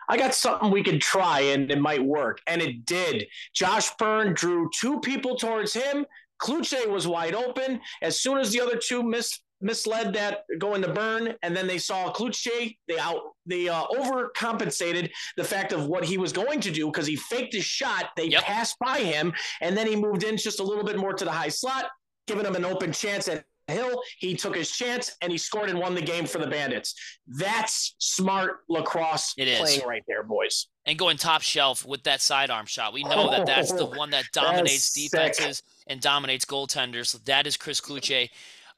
I 0.10 0.18
got 0.18 0.36
something 0.36 0.72
we 0.72 0.84
could 0.84 1.02
try 1.02 1.40
and 1.40 1.69
it 1.72 1.80
might 1.80 2.04
work. 2.04 2.42
And 2.48 2.62
it 2.62 2.86
did. 2.86 3.28
Josh 3.54 3.90
Byrne 3.98 4.34
drew 4.34 4.69
two 4.78 5.00
people 5.00 5.36
towards 5.36 5.74
him. 5.74 6.06
Clootch 6.42 6.88
was 6.90 7.07
wide 7.07 7.34
open. 7.34 7.80
As 8.02 8.19
soon 8.19 8.38
as 8.38 8.52
the 8.52 8.62
other 8.62 8.78
two 8.78 9.02
mis- 9.04 9.40
misled 9.62 10.13
that 10.13 10.44
going 10.60 10.81
to 10.81 10.92
Byrne 10.92 11.34
and 11.42 11.56
then 11.56 11.66
they 11.66 11.78
saw 11.78 12.12
Clootch, 12.12 12.46
they 12.88 13.00
out 13.00 13.22
they 13.46 13.69
uh, 13.69 13.86
overcompensated 13.88 15.10
the 15.38 15.44
fact 15.44 15.72
of 15.72 15.88
what 15.88 16.04
he 16.04 16.18
was 16.18 16.34
going 16.34 16.60
to 16.62 16.72
do 16.72 16.88
because 16.88 17.07
he 17.07 17.16
faked 17.16 17.54
his 17.54 17.63
shot. 17.63 18.10
They 18.18 18.28
Yep. 18.28 18.44
passed 18.44 18.78
by 18.80 19.00
him, 19.00 19.34
and 19.62 19.78
then 19.78 19.88
he 19.88 19.96
moved 19.96 20.24
in 20.24 20.36
just 20.38 20.60
a 20.60 20.63
little 20.63 20.84
bit 20.84 20.98
more 20.98 21.13
to 21.13 21.25
the 21.25 21.31
high 21.31 21.50
slot, 21.50 21.86
giving 22.28 22.46
him 22.46 22.56
an 22.56 22.66
open 22.66 22.92
chance 22.92 23.28
at 23.28 23.46
Hill. 23.67 24.01
He 24.19 24.35
took 24.35 24.56
his 24.56 24.69
chance 24.71 25.15
and 25.21 25.31
he 25.31 25.38
scored 25.38 25.69
and 25.69 25.79
won 25.79 25.95
the 25.95 26.01
game 26.01 26.25
for 26.25 26.38
the 26.39 26.47
Bandits. 26.47 26.94
That's 27.27 27.95
smart 27.97 28.57
lacrosse 28.69 29.33
It 29.38 29.47
is. 29.47 29.59
playing 29.59 29.88
right 29.88 30.03
there, 30.07 30.23
boys. 30.23 30.67
and 30.85 30.97
going 31.00 31.17
top 31.17 31.41
shelf 31.41 31.85
with 31.85 32.03
that 32.03 32.21
sidearm 32.21 32.65
shot. 32.67 32.94
We 32.94 33.03
know 33.03 33.29
that 33.31 33.45
that's 33.45 33.71
the 33.73 33.85
one 33.97 34.12
that 34.12 34.25
dominates 34.33 34.94
sick. 34.94 35.09
defenses 35.12 35.63
and 35.88 36.00
dominates 36.00 36.45
goaltenders. 36.45 37.23
That 37.25 37.47
is 37.47 37.57
Chris 37.57 37.81
Clootch. 37.81 38.29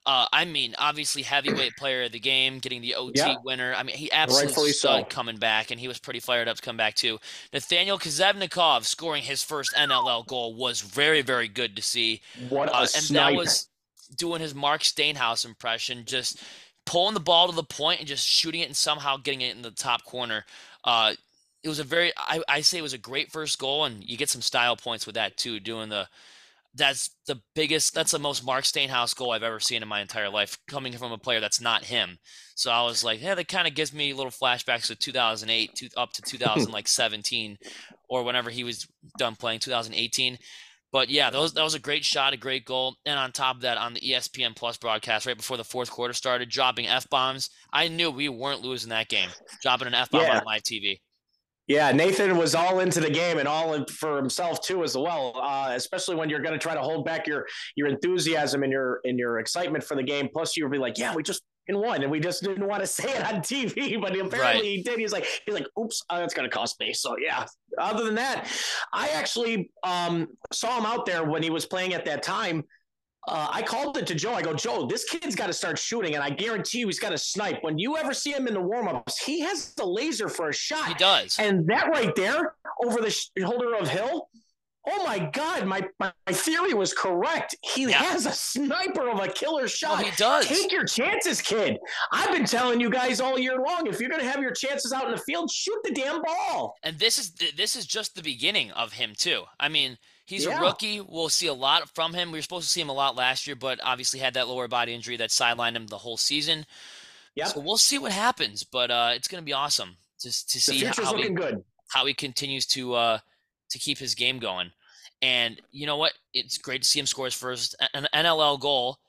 Uh, 0.05 0.25
I 0.31 0.45
mean, 0.45 0.73
obviously 0.77 1.21
heavyweight 1.21 1.75
player 1.75 2.03
of 2.03 2.13
the 2.13 2.19
game, 2.19 2.59
getting 2.59 2.79
the 2.81 2.95
OT 2.95 3.11
Yeah. 3.19 3.35
winner. 3.43 3.73
I 3.75 3.83
mean, 3.83 3.97
he 3.97 4.09
absolutely 4.13 4.71
stud 4.71 5.01
so. 5.01 5.03
coming 5.09 5.35
back, 5.35 5.69
and 5.69 5.77
he 5.81 5.89
was 5.89 5.99
pretty 5.99 6.21
fired 6.21 6.47
up 6.47 6.55
to 6.55 6.61
come 6.61 6.77
back 6.77 6.95
too. 6.95 7.19
Nathaniel 7.51 7.99
Kazevnikov 7.99 8.85
scoring 8.85 9.21
his 9.23 9.43
first 9.43 9.73
NLL 9.75 10.25
goal 10.25 10.53
was 10.55 10.79
very, 10.79 11.21
very 11.21 11.49
good 11.49 11.75
to 11.75 11.81
see. 11.81 12.21
What 12.47 12.69
a 12.69 12.75
Uh, 12.75 12.79
and 12.83 12.89
sniper. 12.89 13.31
that 13.33 13.37
was 13.37 13.67
doing 14.15 14.41
his 14.41 14.55
Mark 14.55 14.81
Steenhuis 14.81 15.45
impression, 15.45 16.03
just 16.05 16.41
pulling 16.85 17.13
the 17.13 17.19
ball 17.19 17.47
to 17.49 17.55
the 17.55 17.63
point 17.63 17.99
and 17.99 18.07
just 18.07 18.27
shooting 18.27 18.61
it 18.61 18.67
and 18.67 18.75
somehow 18.75 19.17
getting 19.17 19.41
it 19.41 19.55
in 19.55 19.61
the 19.61 19.71
top 19.71 20.03
corner. 20.05 20.45
Uh, 20.83 21.13
it 21.63 21.69
was 21.69 21.79
a 21.79 21.83
very, 21.83 22.13
I, 22.15 22.41
I 22.47 22.61
say 22.61 22.77
it 22.77 22.83
was 22.83 22.93
a 22.93 22.97
great 22.97 23.31
first 23.31 23.59
goal, 23.59 23.85
and 23.85 24.03
you 24.03 24.17
get 24.17 24.29
some 24.29 24.41
style 24.41 24.75
points 24.75 25.05
with 25.05 25.15
that 25.15 25.37
too. 25.37 25.59
Doing 25.59 25.89
the, 25.89 26.07
that's 26.73 27.09
the 27.25 27.41
biggest, 27.55 27.93
that's 27.93 28.11
the 28.11 28.19
most 28.19 28.45
Mark 28.45 28.63
Steenhuis 28.63 29.15
goal 29.15 29.31
I've 29.31 29.43
ever 29.43 29.59
seen 29.59 29.81
in 29.81 29.87
my 29.89 29.99
entire 29.99 30.29
life, 30.29 30.57
coming 30.67 30.93
from 30.93 31.11
a 31.11 31.17
player 31.17 31.39
that's 31.39 31.59
not 31.59 31.83
him. 31.85 32.19
So 32.55 32.71
I 32.71 32.83
was 32.83 33.03
like, 33.03 33.21
yeah, 33.21 33.35
that 33.35 33.47
kind 33.47 33.67
of 33.67 33.75
gives 33.75 33.93
me 33.93 34.13
little 34.13 34.31
flashbacks 34.31 34.87
to 34.87 34.95
2008 34.95 35.75
to, 35.75 35.89
up 35.97 36.13
to 36.13 36.21
2017, 36.21 37.57
or 38.07 38.23
whenever 38.23 38.49
he 38.49 38.63
was 38.63 38.87
done 39.17 39.35
playing 39.35 39.59
2018. 39.59 40.37
But 40.91 41.09
yeah, 41.09 41.29
those 41.29 41.53
that 41.53 41.63
was 41.63 41.73
a 41.73 41.79
great 41.79 42.05
shot, 42.05 42.33
a 42.33 42.37
great 42.37 42.65
goal. 42.65 42.95
And 43.05 43.19
on 43.19 43.31
top 43.31 43.57
of 43.57 43.61
that, 43.63 43.77
on 43.77 43.93
the 43.93 43.99
ESPN 43.99 44.55
Plus 44.55 44.77
broadcast, 44.77 45.25
right 45.25 45.35
before 45.37 45.57
the 45.57 45.63
fourth 45.63 45.89
quarter 45.91 46.13
started, 46.13 46.49
dropping 46.49 46.87
f 46.87 47.09
bombs. 47.09 47.49
I 47.73 47.87
knew 47.89 48.09
we 48.09 48.29
weren't 48.29 48.61
losing 48.61 48.89
that 48.89 49.09
game. 49.09 49.29
Dropping 49.61 49.87
an 49.87 49.93
f 49.93 50.09
bomb 50.09 50.21
Yeah. 50.21 50.37
on 50.39 50.45
live 50.45 50.63
TV. 50.63 51.01
Yeah, 51.67 51.91
Nathan 51.91 52.37
was 52.37 52.55
all 52.55 52.79
into 52.79 53.01
the 53.01 53.09
game 53.09 53.39
and 53.39 53.47
all 53.47 53.73
in 53.73 53.85
for 53.87 54.15
himself 54.15 54.61
too, 54.61 54.85
as 54.85 54.95
well. 54.97 55.33
Uh, 55.35 55.71
especially 55.73 56.15
when 56.15 56.29
you're 56.29 56.39
going 56.39 56.53
to 56.53 56.59
try 56.59 56.73
to 56.73 56.81
hold 56.81 57.03
back 57.03 57.27
your 57.27 57.45
your 57.75 57.87
enthusiasm 57.89 58.63
and 58.63 58.71
your 58.71 59.01
and 59.03 59.19
your 59.19 59.39
excitement 59.39 59.83
for 59.83 59.95
the 59.95 60.03
game. 60.03 60.29
Plus, 60.31 60.55
you'll 60.55 60.69
be 60.69 60.77
like, 60.77 60.97
"Yeah, 60.97 61.13
we 61.13 61.23
just 61.23 61.41
in 61.67 61.77
one," 61.79 62.01
and 62.03 62.11
we 62.11 62.19
just 62.19 62.43
didn't 62.43 62.67
want 62.67 62.81
to 62.81 62.87
say 62.99 63.09
it 63.11 63.23
on 63.25 63.41
TV, 63.41 63.99
but 64.01 64.11
apparently 64.11 64.37
Right. 64.39 64.63
he 64.63 64.83
did. 64.83 64.99
He's 64.99 65.11
like, 65.11 65.25
he's 65.45 65.53
like, 65.55 65.67
"Oops, 65.79 66.01
uh, 66.09 66.19
that's 66.19 66.33
going 66.33 66.49
to 66.49 66.55
cost 66.55 66.79
me." 66.79 66.93
So 66.93 67.15
yeah. 67.17 67.45
Other 67.77 68.03
than 68.05 68.15
that, 68.15 68.47
I 68.93 69.09
actually 69.09 69.69
um, 69.83 70.27
saw 70.51 70.77
him 70.79 70.85
out 70.85 71.05
there 71.05 71.23
when 71.23 71.43
he 71.43 71.49
was 71.49 71.65
playing 71.65 71.93
at 71.93 72.05
that 72.05 72.23
time. 72.23 72.63
Uh, 73.27 73.49
I 73.51 73.61
called 73.61 73.97
it 73.97 74.07
to 74.07 74.15
Joe. 74.15 74.33
I 74.33 74.41
go, 74.41 74.53
Joe, 74.53 74.87
this 74.87 75.03
kid's 75.03 75.35
got 75.35 75.47
to 75.47 75.53
start 75.53 75.77
shooting, 75.77 76.15
and 76.15 76.23
I 76.23 76.29
guarantee 76.29 76.79
you, 76.79 76.87
he's 76.87 76.97
got 76.97 77.09
to 77.09 77.17
snipe. 77.17 77.57
When 77.61 77.77
you 77.77 77.97
ever 77.97 78.13
see 78.13 78.31
him 78.31 78.47
in 78.47 78.53
the 78.53 78.61
warm-ups, 78.61 79.19
he 79.21 79.41
has 79.41 79.73
the 79.73 79.85
laser 79.85 80.29
for 80.29 80.47
a 80.47 80.53
shot. 80.53 80.87
He 80.87 80.93
does. 80.93 81.35
And 81.37 81.67
that 81.67 81.89
right 81.89 82.15
there 82.15 82.55
over 82.81 83.01
the 83.01 83.09
shoulder 83.37 83.75
of 83.75 83.89
Hill, 83.89 84.29
oh 84.89 85.03
my 85.03 85.19
God, 85.19 85.65
my, 85.65 85.81
my, 85.99 86.11
theory 86.31 86.73
was 86.73 86.93
correct. 86.93 87.55
He 87.61 87.83
Yeah. 87.83 87.97
has 88.03 88.25
a 88.25 88.31
sniper 88.31 89.09
of 89.09 89.19
a 89.19 89.27
killer 89.27 89.63
Oh, 89.63 89.67
shot. 89.67 90.03
he 90.03 90.11
does. 90.15 90.47
Take 90.47 90.71
your 90.71 90.85
chances, 90.85 91.41
kid. 91.41 91.77
I've 92.11 92.31
been 92.31 92.45
telling 92.45 92.79
you 92.79 92.89
guys 92.89 93.19
all 93.19 93.37
year 93.37 93.57
long 93.59 93.87
if 93.87 93.99
you're 93.99 94.09
going 94.09 94.21
to 94.21 94.29
have 94.29 94.41
your 94.41 94.53
chances 94.53 94.93
out 94.93 95.05
in 95.05 95.11
the 95.11 95.17
field, 95.21 95.51
shoot 95.51 95.77
the 95.83 95.91
damn 95.91 96.21
ball. 96.21 96.75
And 96.83 96.97
this 96.99 97.17
is 97.17 97.31
this 97.55 97.75
is 97.75 97.85
just 97.85 98.15
the 98.15 98.23
beginning 98.23 98.71
of 98.71 98.93
him 98.93 99.13
too. 99.15 99.43
I 99.59 99.67
mean, 99.67 99.97
he's 100.25 100.45
Yeah. 100.45 100.57
a 100.59 100.61
rookie. 100.61 101.01
We'll 101.01 101.29
see 101.29 101.47
a 101.47 101.53
lot 101.53 101.89
from 101.93 102.13
him. 102.13 102.31
We 102.31 102.37
were 102.37 102.43
supposed 102.43 102.67
to 102.67 102.71
see 102.71 102.81
him 102.81 102.89
a 102.89 102.93
lot 102.93 103.15
last 103.15 103.45
year, 103.45 103.55
but 103.55 103.79
obviously 103.83 104.19
had 104.21 104.33
that 104.35 104.47
lower 104.47 104.67
body 104.67 104.93
injury 104.93 105.17
that 105.17 105.31
sidelined 105.31 105.75
him 105.75 105.87
the 105.87 105.97
whole 105.97 106.17
season. 106.17 106.65
Yep. 107.35 107.47
So 107.49 107.59
we'll 107.59 107.77
see 107.77 107.99
what 107.99 108.11
happens, 108.13 108.63
but 108.63 108.89
uh, 108.89 109.11
it's 109.13 109.27
going 109.27 109.41
to 109.41 109.45
be 109.45 109.53
awesome 109.53 109.97
to 110.19 110.29
to 110.47 110.61
see 110.61 110.83
how 110.85 111.15
he, 111.15 111.29
good. 111.29 111.63
how 111.89 112.05
he 112.05 112.13
continues 112.13 112.65
to 112.67 112.93
uh, 112.93 113.19
to 113.69 113.79
keep 113.79 113.97
his 113.97 114.15
game 114.15 114.39
going. 114.39 114.71
And 115.21 115.59
you 115.71 115.85
know 115.85 115.97
what? 115.97 116.13
It's 116.33 116.57
great 116.57 116.83
to 116.83 116.87
see 116.87 116.99
him 116.99 117.07
score 117.07 117.25
his 117.25 117.33
first 117.33 117.75
an 117.93 118.07
NLL 118.13 118.59
goal, 118.59 118.99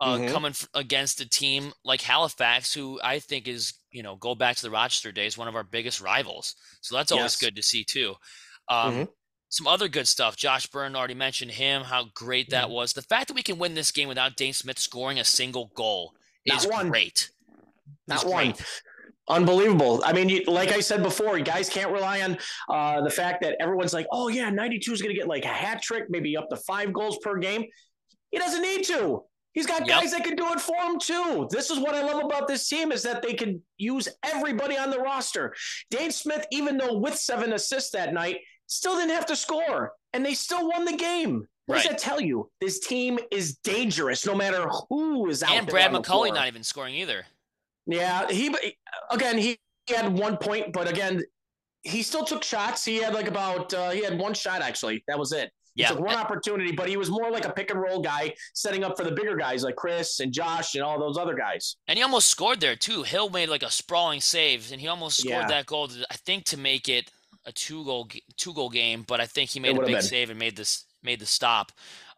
uh, 0.00 0.16
Mhm. 0.18 0.32
coming 0.32 0.50
f- 0.50 0.68
against 0.74 1.20
a 1.20 1.28
team 1.28 1.72
like 1.84 2.02
Halifax, 2.02 2.74
who 2.74 3.00
I 3.02 3.18
think 3.18 3.48
is 3.48 3.74
you 3.90 4.02
know 4.02 4.16
go 4.16 4.34
back 4.34 4.56
to 4.56 4.62
the 4.62 4.70
Rochester 4.70 5.12
days, 5.12 5.38
one 5.38 5.48
of 5.48 5.54
our 5.56 5.62
biggest 5.64 6.00
rivals. 6.00 6.54
So 6.82 6.94
that's 6.96 7.12
always 7.12 7.32
Yes. 7.34 7.36
good 7.36 7.56
to 7.56 7.62
see 7.62 7.84
too. 7.84 8.16
Um, 8.68 8.94
Mhm. 8.94 9.08
Some 9.50 9.68
other 9.68 9.86
good 9.86 10.08
stuff. 10.08 10.34
Josh 10.36 10.66
Byrne 10.66 10.96
already 10.96 11.14
mentioned 11.14 11.52
him, 11.52 11.84
how 11.84 12.06
great 12.12 12.50
that 12.50 12.66
Mhm. 12.66 12.70
was. 12.72 12.92
The 12.92 13.02
fact 13.02 13.28
that 13.28 13.34
we 13.34 13.42
can 13.42 13.56
win 13.56 13.74
this 13.74 13.92
game 13.92 14.08
without 14.08 14.36
Dhane 14.36 14.54
Smith 14.54 14.80
scoring 14.80 15.20
a 15.20 15.24
single 15.24 15.66
goal 15.76 16.16
Not 16.44 16.58
is 16.58 16.66
one. 16.66 16.88
great. 16.88 17.30
Not 18.08 18.24
one. 18.24 18.50
great. 18.52 18.66
Unbelievable. 19.28 20.02
I 20.04 20.12
mean, 20.12 20.28
you, 20.28 20.44
like 20.46 20.70
I 20.70 20.80
said 20.80 21.02
before, 21.02 21.38
you 21.38 21.44
guys 21.44 21.68
can't 21.68 21.90
rely 21.90 22.20
on 22.22 22.36
uh, 22.68 23.00
the 23.02 23.10
fact 23.10 23.42
that 23.42 23.56
everyone's 23.60 23.94
like, 23.94 24.06
oh, 24.12 24.28
yeah, 24.28 24.50
92 24.50 24.92
is 24.92 25.00
going 25.02 25.14
to 25.14 25.18
get 25.18 25.28
like 25.28 25.44
a 25.44 25.48
hat 25.48 25.82
trick, 25.82 26.04
maybe 26.10 26.36
up 26.36 26.48
to 26.50 26.56
five 26.56 26.92
goals 26.92 27.18
per 27.22 27.38
game. 27.38 27.64
He 28.30 28.38
doesn't 28.38 28.62
need 28.62 28.84
to. 28.84 29.22
He's 29.54 29.66
got 29.66 29.86
Yep. 29.86 29.88
guys 29.88 30.10
that 30.10 30.24
can 30.24 30.34
do 30.36 30.52
it 30.52 30.60
for 30.60 30.76
him 30.76 30.98
too. 30.98 31.46
This 31.50 31.70
is 31.70 31.78
what 31.78 31.94
I 31.94 32.02
love 32.02 32.22
about 32.24 32.48
this 32.48 32.68
team 32.68 32.90
is 32.92 33.02
that 33.04 33.22
they 33.22 33.34
can 33.34 33.62
use 33.78 34.08
everybody 34.24 34.76
on 34.76 34.90
the 34.90 34.98
roster. 34.98 35.54
Dhane 35.92 36.12
Smith, 36.12 36.44
even 36.50 36.76
though 36.76 36.98
with 36.98 37.16
seven 37.16 37.52
assists 37.52 37.92
that 37.92 38.12
night, 38.12 38.38
still 38.66 38.96
didn't 38.96 39.12
have 39.14 39.26
to 39.26 39.36
score, 39.36 39.92
and 40.12 40.26
they 40.26 40.34
still 40.34 40.68
won 40.68 40.84
the 40.84 40.96
game. 40.96 41.46
What 41.66 41.76
does 41.76 41.84
that 41.84 41.98
tell 41.98 42.20
you? 42.20 42.50
This 42.60 42.80
team 42.80 43.18
is 43.30 43.54
dangerous, 43.58 44.26
no 44.26 44.34
matter 44.34 44.68
who 44.90 45.30
is 45.30 45.42
out 45.42 45.50
there. 45.50 45.58
And 45.60 45.66
Brad 45.68 45.86
on 45.86 45.92
the 45.94 46.00
McCulley 46.00 46.26
floor. 46.26 46.34
not 46.34 46.46
even 46.48 46.62
scoring 46.62 46.94
either. 46.96 47.24
Yeah, 47.86 48.30
he 48.30 48.54
again 49.10 49.38
he 49.38 49.58
he 49.86 49.94
had 49.94 50.12
one 50.12 50.36
point, 50.36 50.72
but 50.72 50.88
again 50.88 51.22
he 51.82 52.02
still 52.02 52.24
took 52.24 52.42
shots. 52.42 52.84
He 52.84 52.96
had 52.96 53.12
like 53.14 53.28
about 53.28 53.72
uh, 53.74 53.90
he 53.90 54.02
had 54.02 54.18
one 54.18 54.32
shot 54.34 54.62
actually. 54.62 55.04
That 55.06 55.18
was 55.18 55.32
it. 55.32 55.50
He 55.74 55.82
Yeah. 55.82 55.88
took 55.88 56.00
one 56.00 56.14
opportunity, 56.16 56.72
but 56.72 56.88
he 56.88 56.96
was 56.96 57.10
more 57.10 57.30
like 57.30 57.44
a 57.44 57.52
pick 57.52 57.70
and 57.70 57.80
roll 57.80 58.00
guy, 58.00 58.34
setting 58.54 58.84
up 58.84 58.96
for 58.96 59.02
the 59.04 59.10
bigger 59.10 59.36
guys 59.36 59.64
like 59.64 59.76
Chris 59.76 60.20
and 60.20 60.32
Josh 60.32 60.76
and 60.76 60.84
all 60.84 60.98
those 60.98 61.18
other 61.18 61.34
guys. 61.34 61.76
And 61.88 61.98
he 61.98 62.02
almost 62.02 62.28
scored 62.28 62.60
there 62.60 62.76
too. 62.76 63.02
Hill 63.02 63.28
made 63.28 63.48
like 63.50 63.62
a 63.64 63.70
sprawling 63.70 64.20
save, 64.22 64.70
and 64.72 64.80
he 64.80 64.86
almost 64.88 65.18
scored 65.18 65.32
Yeah. 65.42 65.48
that 65.48 65.66
goal. 65.66 65.90
I 66.10 66.14
think 66.14 66.44
to 66.46 66.56
make 66.56 66.88
it 66.88 67.10
a 67.44 67.52
two 67.52 67.84
goal 67.84 68.08
two 68.38 68.54
goal 68.54 68.70
game, 68.70 69.02
but 69.02 69.20
I 69.20 69.26
think 69.26 69.50
he 69.50 69.60
made 69.60 69.76
a 69.76 69.80
big 69.80 69.96
been. 69.96 70.02
save 70.02 70.30
and 70.30 70.38
made 70.38 70.56
this 70.56 70.84
made 71.02 71.20
the 71.20 71.26
stop. 71.26 71.70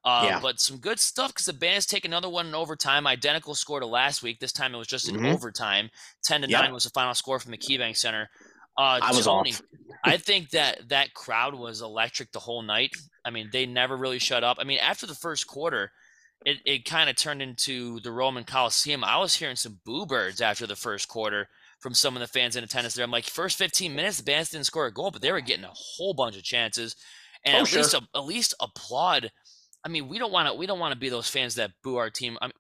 Uh, 0.07 0.23
Yeah. 0.25 0.39
But 0.41 0.61
some 0.61 0.79
good 0.79 1.01
stuff 1.01 1.33
because 1.33 1.47
the 1.47 1.53
Bandits 1.53 1.85
take 1.85 2.05
another 2.05 2.29
one 2.29 2.47
in 2.47 2.55
overtime, 2.55 3.07
identical 3.09 3.57
score 3.57 3.81
to 3.81 3.87
last 3.87 4.23
week. 4.23 4.39
This 4.39 4.53
time 4.53 4.73
it 4.73 4.79
was 4.79 4.87
just 4.87 5.09
in 5.09 5.17
Mhm. 5.17 5.35
overtime. 5.35 5.91
Ten 6.23 6.43
to 6.43 6.49
Yep. 6.49 6.63
nine 6.63 6.73
was 6.73 6.85
the 6.85 6.91
final 6.91 7.13
score 7.15 7.41
from 7.41 7.51
the 7.51 7.59
KeyBank 7.59 7.97
Center. 7.97 8.31
Uh, 8.79 9.01
I 9.03 9.11
was 9.11 9.25
Tony, 9.25 9.53
off. 9.55 9.63
I 10.05 10.17
think 10.17 10.51
that 10.51 10.89
that 10.91 11.13
crowd 11.15 11.55
was 11.55 11.81
electric 11.81 12.31
the 12.31 12.39
whole 12.39 12.63
night. 12.63 12.93
I 13.25 13.31
mean, 13.31 13.51
they 13.51 13.67
never 13.67 13.97
really 13.97 14.21
shut 14.21 14.45
up. 14.45 14.59
I 14.61 14.65
mean, 14.65 14.79
after 14.79 15.07
the 15.07 15.15
first 15.17 15.49
quarter, 15.49 15.91
it, 16.45 16.59
it 16.65 16.85
kind 16.85 17.11
of 17.11 17.17
turned 17.17 17.43
into 17.43 17.99
the 18.01 18.13
Roman 18.13 18.45
Coliseum. 18.45 19.03
I 19.03 19.17
was 19.17 19.35
hearing 19.35 19.57
some 19.57 19.81
boo 19.85 20.07
birds 20.07 20.41
after 20.41 20.67
the 20.69 20.77
first 20.77 21.09
quarter 21.09 21.49
from 21.81 21.95
some 21.95 22.15
of 22.15 22.21
the 22.21 22.29
fans 22.29 22.55
in 22.55 22.63
attendance 22.63 22.95
there. 22.95 23.05
I'm 23.05 23.11
like, 23.11 23.25
first 23.25 23.59
15 23.59 23.97
minutes, 23.97 24.19
the 24.19 24.23
Bandits 24.23 24.51
didn't 24.51 24.67
score 24.67 24.87
a 24.87 24.93
goal, 24.93 25.11
but 25.11 25.21
they 25.23 25.33
were 25.33 25.41
getting 25.41 25.65
a 25.65 25.73
whole 25.75 26.15
bunch 26.15 26.37
of 26.37 26.45
chances, 26.45 26.95
and 27.45 27.57
Oh, 27.57 27.61
at 27.63 27.69
sure. 27.69 27.83
least 27.83 27.95
at 28.15 28.25
least 28.25 28.55
applaud. 28.61 29.33
I 29.87 29.89
mean, 29.89 30.09
we 30.09 30.19
don't 30.19 30.33
want 30.33 30.49
to 30.49 30.55
we 30.55 30.67
don't 30.67 30.81
want 30.81 30.93
to 30.93 30.99
be 30.99 31.09
those 31.09 31.31
fans 31.31 31.55
that 31.55 31.71
boo 31.85 31.95
our 31.97 32.11
team. 32.11 32.37
I 32.43 32.47
mean, 32.47 32.53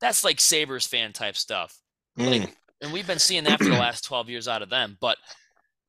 that's 0.00 0.24
like 0.24 0.40
Sabres 0.40 0.86
fan 0.86 1.12
type 1.12 1.36
stuff, 1.36 1.78
Mm. 2.18 2.52
and 2.80 2.92
we've 2.92 3.06
been 3.06 3.20
seeing 3.20 3.44
that 3.44 3.58
for 3.58 3.64
the 3.66 3.70
last 3.78 4.04
12 4.04 4.28
years 4.28 4.48
out 4.48 4.60
of 4.60 4.70
them. 4.70 4.98
But 5.00 5.16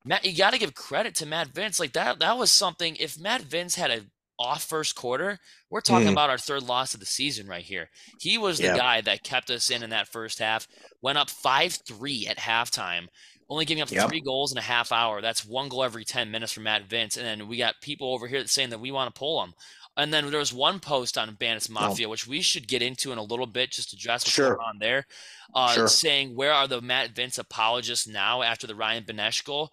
Matt, 0.05 0.23
you 0.25 0.37
got 0.37 0.51
to 0.53 0.59
give 0.59 0.75
credit 0.75 1.15
to 1.15 1.25
Matt 1.25 1.49
Vinc. 1.51 1.79
Like 1.79 1.93
that, 1.93 2.19
that 2.19 2.37
was 2.37 2.51
something. 2.51 2.95
If 2.97 3.19
Matt 3.19 3.41
Vinc 3.41 3.73
had 3.75 3.89
a 3.89 4.01
off 4.37 4.63
first 4.63 4.93
quarter, 4.95 5.39
we're 5.71 5.81
talking 5.81 6.09
Mm. 6.09 6.11
about 6.11 6.29
our 6.29 6.37
third 6.37 6.61
loss 6.61 6.93
of 6.93 6.99
the 6.99 7.05
season 7.07 7.47
right 7.47 7.63
here. 7.63 7.89
He 8.19 8.37
was 8.37 8.59
the 8.59 8.65
Yeah. 8.65 8.77
guy 8.77 9.01
that 9.01 9.23
kept 9.23 9.49
us 9.49 9.71
in 9.71 9.81
in 9.81 9.89
that 9.89 10.07
first 10.07 10.37
half. 10.39 10.67
Went 11.01 11.17
up 11.17 11.29
five 11.31 11.73
three 11.87 12.27
at 12.27 12.37
halftime, 12.37 13.07
only 13.49 13.65
giving 13.65 13.81
up 13.81 13.89
Yep. 13.89 14.09
three 14.09 14.21
goals 14.21 14.51
in 14.51 14.57
a 14.59 14.61
half 14.61 14.91
hour. 14.91 15.21
That's 15.21 15.43
one 15.45 15.69
goal 15.69 15.83
every 15.83 16.05
ten 16.05 16.29
minutes 16.31 16.51
from 16.53 16.63
Matt 16.63 16.87
Vinc. 16.87 17.17
And 17.17 17.25
then 17.25 17.47
we 17.47 17.57
got 17.57 17.81
people 17.81 18.13
over 18.13 18.27
here 18.27 18.45
saying 18.45 18.69
that 18.71 18.79
we 18.79 18.91
want 18.91 19.13
to 19.13 19.17
pull 19.17 19.41
him. 19.43 19.53
And 19.97 20.13
then 20.13 20.29
there 20.29 20.39
was 20.39 20.51
one 20.53 20.79
post 20.81 21.17
on 21.17 21.33
Bandits 21.35 21.69
Mafia, 21.69 22.09
which 22.09 22.27
we 22.27 22.41
should 22.41 22.67
get 22.67 22.81
into 22.81 23.11
in 23.13 23.17
a 23.17 23.23
little 23.23 23.45
bit, 23.45 23.71
just 23.71 23.91
to 23.91 23.95
address 23.95 24.23
what's 24.25 24.31
Sure. 24.33 24.55
going 24.55 24.67
on 24.67 24.79
there. 24.79 25.05
Uh, 25.53 25.73
Sure. 25.73 25.87
Saying 25.87 26.35
where 26.35 26.51
are 26.53 26.67
the 26.67 26.81
Matt 26.81 27.13
Vinc 27.13 27.37
apologists 27.39 28.05
now 28.07 28.41
after 28.41 28.67
the 28.67 28.75
Ryan 28.75 29.05
Benesch 29.05 29.43
goal? 29.45 29.71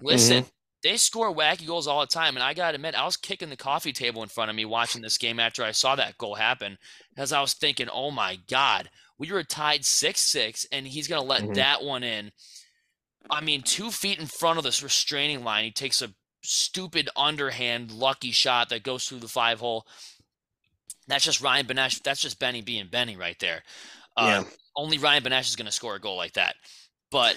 Listen, 0.00 0.38
Mm-hmm. 0.42 0.48
they 0.82 0.96
score 0.96 1.32
wacky 1.32 1.66
goals 1.66 1.86
all 1.86 2.00
the 2.00 2.06
time, 2.06 2.36
and 2.36 2.42
I 2.42 2.52
gotta 2.54 2.74
admit, 2.76 2.94
I 2.96 3.04
was 3.04 3.16
kicking 3.16 3.48
the 3.50 3.56
coffee 3.56 3.92
table 3.92 4.22
in 4.24 4.28
front 4.28 4.50
of 4.50 4.56
me 4.56 4.64
watching 4.64 5.02
this 5.02 5.18
game 5.18 5.38
after 5.38 5.62
I 5.62 5.70
saw 5.70 5.94
that 5.94 6.18
goal 6.18 6.34
happen, 6.34 6.76
as 7.16 7.32
I 7.32 7.40
was 7.40 7.54
thinking, 7.54 7.88
"Oh 7.88 8.10
my 8.10 8.36
God, 8.48 8.90
we 9.18 9.30
were 9.30 9.44
tied 9.44 9.84
six 9.84 10.20
six, 10.20 10.66
and 10.72 10.88
he's 10.88 11.06
gonna 11.06 11.22
let 11.22 11.42
Mhm. 11.42 11.54
that 11.54 11.84
one 11.84 12.02
in." 12.02 12.32
I 13.28 13.40
mean, 13.42 13.62
two 13.62 13.92
feet 13.92 14.18
in 14.18 14.26
front 14.26 14.58
of 14.58 14.64
this 14.64 14.82
restraining 14.82 15.44
line, 15.44 15.64
he 15.64 15.70
takes 15.70 16.02
a 16.02 16.12
stupid 16.42 17.08
underhand 17.16 17.90
lucky 17.90 18.30
shot 18.30 18.68
that 18.70 18.82
goes 18.82 19.06
through 19.06 19.20
the 19.20 19.28
five 19.28 19.60
hole. 19.60 19.86
That's 21.06 21.24
just 21.24 21.40
Ryan 21.40 21.66
Benesch. 21.66 22.02
That's 22.02 22.20
just 22.20 22.38
Benny 22.38 22.62
being 22.62 22.86
Benny 22.86 23.16
right 23.16 23.38
there. 23.40 23.62
Uh, 24.16 24.44
yeah. 24.44 24.50
only 24.76 24.98
Ryan 24.98 25.22
Benesch 25.22 25.48
is 25.48 25.56
going 25.56 25.66
to 25.66 25.72
score 25.72 25.96
a 25.96 26.00
goal 26.00 26.16
like 26.16 26.34
that. 26.34 26.54
But 27.10 27.36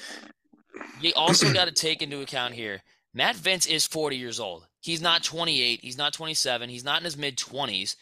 you 1.02 1.12
also 1.16 1.52
got 1.54 1.66
to 1.66 1.74
take 1.74 2.02
into 2.02 2.22
account 2.22 2.54
here 2.54 2.82
Matt 3.14 3.36
Vinc 3.36 3.70
is 3.70 3.86
40 3.86 4.18
years 4.18 4.40
old. 4.40 4.66
He's 4.80 5.02
not 5.02 5.24
28. 5.24 5.80
He's 5.82 5.98
not 5.98 6.14
27. 6.14 6.70
He's 6.70 6.84
not 6.84 7.00
in 7.00 7.06
his 7.06 7.18
mid 7.18 7.38
20s. 7.38 7.96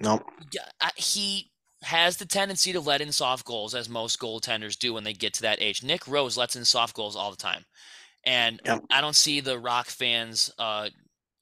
Nope. 0.00 0.24
He 0.96 1.50
has 1.82 2.16
the 2.16 2.26
tendency 2.26 2.72
to 2.72 2.80
let 2.80 3.00
in 3.00 3.12
soft 3.12 3.44
goals, 3.44 3.74
as 3.74 3.88
most 3.88 4.18
goaltenders 4.18 4.78
do 4.78 4.92
when 4.94 5.04
they 5.04 5.12
get 5.12 5.34
to 5.34 5.42
that 5.42 5.62
age. 5.62 5.82
Nick 5.82 6.06
Rose 6.08 6.36
lets 6.36 6.56
in 6.56 6.64
soft 6.64 6.96
goals 6.96 7.16
all 7.16 7.30
the 7.30 7.36
time. 7.36 7.64
And 8.26 8.60
Yep. 8.64 8.84
I 8.90 9.00
don't 9.00 9.16
see 9.16 9.40
the 9.40 9.58
Rock 9.58 9.86
fans 9.86 10.52
uh, 10.58 10.90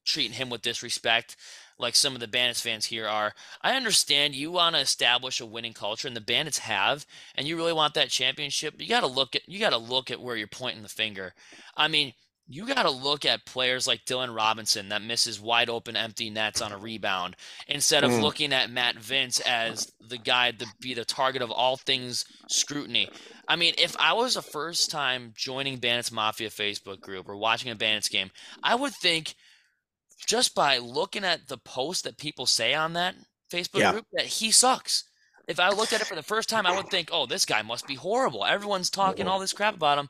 treating 0.04 0.34
him 0.34 0.50
with 0.50 0.62
disrespect 0.62 1.36
like 1.78 1.94
some 1.96 2.14
of 2.14 2.20
the 2.20 2.28
Bandits 2.28 2.60
fans 2.60 2.86
here 2.86 3.08
are. 3.08 3.34
I 3.62 3.74
understand 3.74 4.34
you 4.34 4.52
want 4.52 4.76
to 4.76 4.80
establish 4.80 5.40
a 5.40 5.46
winning 5.46 5.72
culture, 5.72 6.06
and 6.06 6.16
the 6.16 6.20
Bandits 6.20 6.58
have, 6.58 7.06
and 7.34 7.48
you 7.48 7.56
really 7.56 7.72
want 7.72 7.94
that 7.94 8.10
championship. 8.10 8.80
You 8.80 8.88
got 8.88 9.00
to 9.00 9.06
look 9.06 9.34
at 9.34 9.48
you 9.48 9.58
got 9.58 9.70
to 9.70 9.76
look 9.78 10.10
at 10.10 10.20
where 10.20 10.36
you're 10.36 10.46
pointing 10.46 10.82
the 10.82 10.88
finger. 10.88 11.34
I 11.76 11.88
mean, 11.88 12.12
you 12.46 12.66
got 12.66 12.82
to 12.82 12.90
look 12.90 13.24
at 13.24 13.46
players 13.46 13.86
like 13.86 14.04
Dylan 14.04 14.34
Robinson 14.36 14.90
that 14.90 15.00
misses 15.00 15.40
wide 15.40 15.70
open 15.70 15.96
empty 15.96 16.28
nets 16.28 16.60
on 16.60 16.72
a 16.72 16.76
rebound 16.78 17.36
instead 17.68 18.04
of 18.04 18.10
Mm. 18.10 18.22
looking 18.22 18.52
at 18.52 18.68
Matt 18.70 18.96
Vinc 18.96 19.40
as 19.42 19.90
the 20.00 20.18
guy 20.18 20.50
to 20.50 20.66
be 20.78 20.92
the 20.92 21.06
target 21.06 21.40
of 21.40 21.50
all 21.50 21.76
things 21.78 22.26
scrutiny. 22.48 23.08
I 23.48 23.56
mean, 23.56 23.74
if 23.78 23.96
I 23.98 24.12
was 24.12 24.36
a 24.36 24.42
first 24.42 24.90
time 24.90 25.32
joining 25.36 25.78
Bandits 25.78 26.12
Mafia 26.12 26.50
Facebook 26.50 27.00
group 27.00 27.28
or 27.28 27.36
watching 27.36 27.70
a 27.70 27.74
Bandits 27.74 28.08
game, 28.10 28.30
I 28.62 28.74
would 28.74 28.92
think 28.94 29.34
just 30.26 30.54
by 30.54 30.78
looking 30.78 31.24
at 31.24 31.48
the 31.48 31.58
posts 31.58 32.02
that 32.02 32.18
people 32.18 32.46
say 32.46 32.74
on 32.74 32.92
that 32.92 33.14
Facebook 33.50 33.80
Yeah. 33.80 33.92
group 33.92 34.06
that 34.12 34.26
he 34.26 34.50
sucks. 34.50 35.04
If 35.46 35.60
I 35.60 35.68
looked 35.70 35.92
at 35.92 36.00
it 36.00 36.06
for 36.06 36.14
the 36.14 36.22
first 36.22 36.48
time, 36.48 36.66
I 36.66 36.74
would 36.74 36.88
think, 36.88 37.10
"Oh, 37.12 37.26
this 37.26 37.44
guy 37.44 37.60
must 37.62 37.86
be 37.86 37.94
horrible." 37.96 38.44
Everyone's 38.46 38.88
talking 38.90 39.28
all 39.28 39.38
this 39.38 39.52
crap 39.52 39.74
about 39.74 39.98
him, 39.98 40.08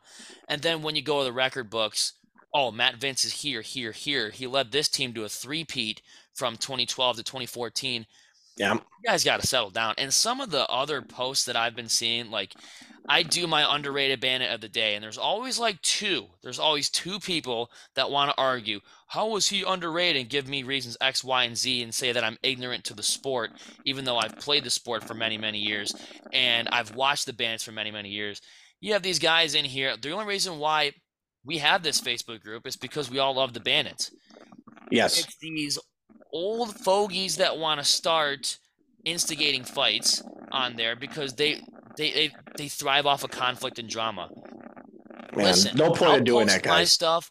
and 0.49 0.63
then 0.63 0.83
when 0.83 0.95
you 0.95 1.03
go 1.03 1.19
to 1.19 1.25
the 1.25 1.33
record 1.33 1.71
books, 1.71 2.13
oh, 2.55 2.71
Matt 2.71 2.99
Vinc 3.01 3.25
is 3.25 3.43
here, 3.43 3.63
here, 3.63 3.93
here. 3.93 4.31
He 4.31 4.47
led 4.47 4.71
this 4.71 4.89
team 4.89 5.13
to 5.15 5.25
a 5.25 5.29
three-peat 5.29 6.01
from 6.35 6.57
2012 6.57 7.17
to 7.17 7.23
2014 7.25 8.07
Yeah. 8.57 8.75
you 8.75 8.81
guys 9.05 9.25
got 9.25 9.41
to 9.41 9.47
settle 9.47 9.71
down. 9.71 9.95
And 9.99 10.15
some 10.15 10.41
of 10.41 10.51
the 10.51 10.67
other 10.69 11.03
posts 11.03 11.45
that 11.47 11.57
I've 11.57 11.75
been 11.75 11.89
seeing, 11.89 12.31
like 12.31 12.55
I 13.09 13.23
do 13.23 13.47
my 13.47 13.75
underrated 13.75 14.21
bandit 14.21 14.51
of 14.51 14.61
the 14.61 14.69
day, 14.69 14.95
and 14.95 15.03
there's 15.03 15.19
always 15.19 15.59
like 15.59 15.83
two. 15.83 16.27
There's 16.43 16.59
always 16.61 16.89
two 16.89 17.19
people 17.21 17.71
that 17.97 18.11
want 18.11 18.31
to 18.31 18.41
argue 18.41 18.81
how 19.09 19.29
was 19.29 19.49
he 19.49 19.63
underrated 19.63 20.21
and 20.23 20.31
give 20.31 20.49
me 20.49 20.63
reasons 20.63 20.97
X, 21.01 21.23
Y, 21.23 21.45
and 21.45 21.57
Z 21.57 21.83
and 21.83 21.95
say 21.95 22.13
that 22.13 22.25
I'm 22.25 22.39
ignorant 22.43 22.85
to 22.85 22.95
the 22.95 23.03
sport, 23.03 23.53
even 23.85 24.05
though 24.05 24.19
I've 24.19 24.39
played 24.39 24.65
the 24.65 24.71
sport 24.71 25.05
for 25.05 25.15
many, 25.15 25.37
many 25.39 25.59
years 25.59 25.95
and 26.33 26.69
I've 26.73 26.95
watched 26.95 27.27
the 27.27 27.33
bandits 27.33 27.65
for 27.65 27.73
many, 27.73 27.91
many 27.91 28.09
years. 28.09 28.41
You 28.81 28.93
have 28.95 29.03
these 29.03 29.19
guys 29.19 29.55
in 29.55 29.65
here. 29.65 29.97
The 29.97 30.11
only 30.13 30.27
reason 30.27 30.59
why 30.59 30.93
we 31.45 31.59
have 31.59 31.83
this 31.83 32.01
Facebook 32.01 32.41
group 32.43 32.67
is 32.67 32.77
because 32.77 33.11
we 33.11 33.19
all 33.19 33.35
love 33.35 33.53
the 33.53 33.61
bandits 33.61 34.11
Yes. 34.91 35.19
it's 35.19 35.37
these 35.41 35.79
old 36.33 36.75
fogies 36.77 37.37
that 37.37 37.57
want 37.59 37.81
to 37.81 37.85
start 37.85 38.59
instigating 39.05 39.65
fights 39.65 40.23
on 40.53 40.77
there 40.77 40.97
because 40.97 41.35
they 41.35 41.61
they 41.97 42.11
they, 42.13 42.31
they 42.57 42.69
thrive 42.69 43.07
off 43.07 43.25
of 43.25 43.31
conflict 43.31 43.79
and 43.79 43.89
drama. 43.89 44.29
Man, 45.37 45.47
Listen, 45.47 45.77
no 45.77 45.91
point 45.91 46.03
I'll 46.13 46.19
of 46.19 46.25
doing 46.25 46.47
post 46.47 46.63
that, 46.63 46.69
My 46.69 46.79
guys. 46.81 46.93
stuff. 46.93 47.31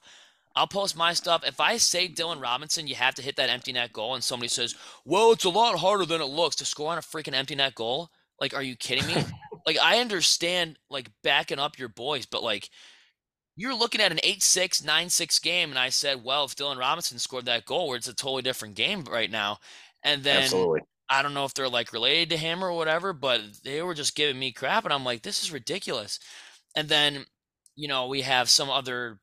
I'll 0.56 0.68
post 0.68 0.96
my 0.96 1.14
stuff. 1.14 1.44
If 1.46 1.60
I 1.60 1.78
say 1.78 2.08
Dylan 2.08 2.42
Robinson, 2.42 2.86
you 2.88 2.96
have 2.96 3.16
to 3.16 3.22
hit 3.22 3.36
that 3.38 3.50
empty 3.50 3.72
net 3.72 3.92
goal, 3.94 4.14
and 4.16 4.24
somebody 4.24 4.50
says, 4.50 4.76
"Well, 5.06 5.32
it's 5.32 5.46
a 5.46 5.50
lot 5.50 5.78
harder 5.80 6.06
than 6.06 6.22
it 6.22 6.26
looks 6.26 6.56
to 6.58 6.66
score 6.66 6.92
on 6.92 6.98
a 6.98 7.02
freaking 7.02 7.34
empty 7.34 7.56
net 7.56 7.76
goal." 7.76 8.10
Like, 8.40 8.54
are 8.54 8.62
you 8.64 8.76
kidding 8.76 9.08
me? 9.08 9.24
like, 9.66 9.78
I 9.82 10.00
understand 10.00 10.78
like 10.90 11.10
backing 11.24 11.60
up 11.60 11.80
your 11.80 11.90
boys, 11.90 12.26
but 12.26 12.44
like, 12.44 12.70
you're 13.56 13.76
looking 13.76 14.02
at 14.02 14.12
an 14.12 14.20
8-6, 14.24 14.84
9-6 14.84 15.42
game, 15.42 15.70
and 15.70 15.80
I 15.80 15.90
said, 15.90 16.24
"Well, 16.24 16.46
if 16.46 16.56
Dylan 16.56 16.80
Robinson 16.80 17.20
scored 17.20 17.46
that 17.46 17.66
goal, 17.66 17.88
where 17.88 17.98
it's 17.98 18.08
a 18.08 18.16
totally 18.16 18.42
different 18.42 18.76
game 18.76 19.04
right 19.06 19.30
now," 19.30 19.60
and 20.04 20.24
then 20.24 20.44
Absolutely. 20.44 20.82
I 21.10 21.22
don't 21.22 21.34
know 21.34 21.46
if 21.46 21.54
they're 21.54 21.70
like 21.70 21.94
related 21.94 22.30
to 22.32 22.38
him 22.38 22.64
or 22.64 22.74
whatever, 22.74 23.14
but 23.14 23.42
they 23.64 23.82
were 23.82 23.94
just 23.94 24.16
giving 24.16 24.40
me 24.40 24.52
crap, 24.52 24.86
and 24.86 24.94
I'm 24.94 25.04
like, 25.04 25.22
this 25.22 25.44
is 25.44 25.52
ridiculous. 25.52 26.20
And 26.76 26.90
then, 26.90 27.26
you 27.76 27.88
know, 27.88 28.08
we 28.08 28.22
have 28.22 28.50
some 28.50 28.70
other 28.70 29.20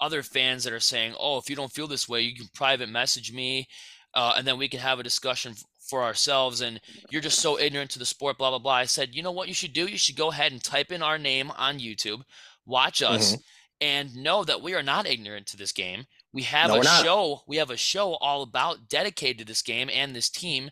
other 0.00 0.22
fans 0.22 0.64
that 0.64 0.72
are 0.72 0.80
saying, 0.80 1.14
oh, 1.20 1.38
if 1.38 1.50
you 1.50 1.54
don't 1.56 1.72
feel 1.72 1.86
this 1.86 2.08
way, 2.08 2.22
you 2.22 2.34
can 2.34 2.48
private 2.54 2.88
message 2.88 3.32
me, 3.32 3.68
uh, 4.14 4.32
and 4.36 4.46
then 4.46 4.58
we 4.58 4.68
can 4.68 4.80
have 4.80 4.98
a 4.98 5.04
discussion 5.04 5.54
for 5.88 6.02
ourselves. 6.02 6.62
And 6.62 6.80
you're 7.10 7.20
just 7.22 7.40
so 7.40 7.58
ignorant 7.58 7.90
to 7.92 7.98
the 7.98 8.06
sport, 8.06 8.38
blah 8.38 8.50
blah 8.50 8.58
blah. 8.58 8.72
I 8.72 8.84
said, 8.86 9.14
you 9.14 9.22
know 9.22 9.32
what 9.32 9.48
you 9.48 9.54
should 9.54 9.72
do? 9.72 9.86
You 9.86 9.98
should 9.98 10.16
go 10.16 10.30
ahead 10.30 10.52
and 10.52 10.62
type 10.62 10.90
in 10.90 11.02
our 11.02 11.18
name 11.18 11.50
on 11.52 11.78
YouTube, 11.78 12.22
watch 12.66 13.02
us, 13.02 13.32
Mm-hmm. 13.32 13.40
And 13.80 14.14
know 14.16 14.44
that 14.44 14.62
we 14.62 14.74
are 14.74 14.82
not 14.82 15.06
ignorant 15.06 15.46
to 15.48 15.56
this 15.56 15.72
game. 15.72 16.06
We 16.32 16.42
have 16.42 16.70
No, 16.70 16.76
a 16.76 16.84
show. 16.84 17.42
We 17.46 17.56
have 17.56 17.70
a 17.70 17.76
show 17.76 18.14
all 18.14 18.42
about 18.42 18.88
dedicated 18.88 19.38
to 19.38 19.44
this 19.44 19.62
game 19.62 19.90
and 19.92 20.14
this 20.14 20.30
team 20.30 20.70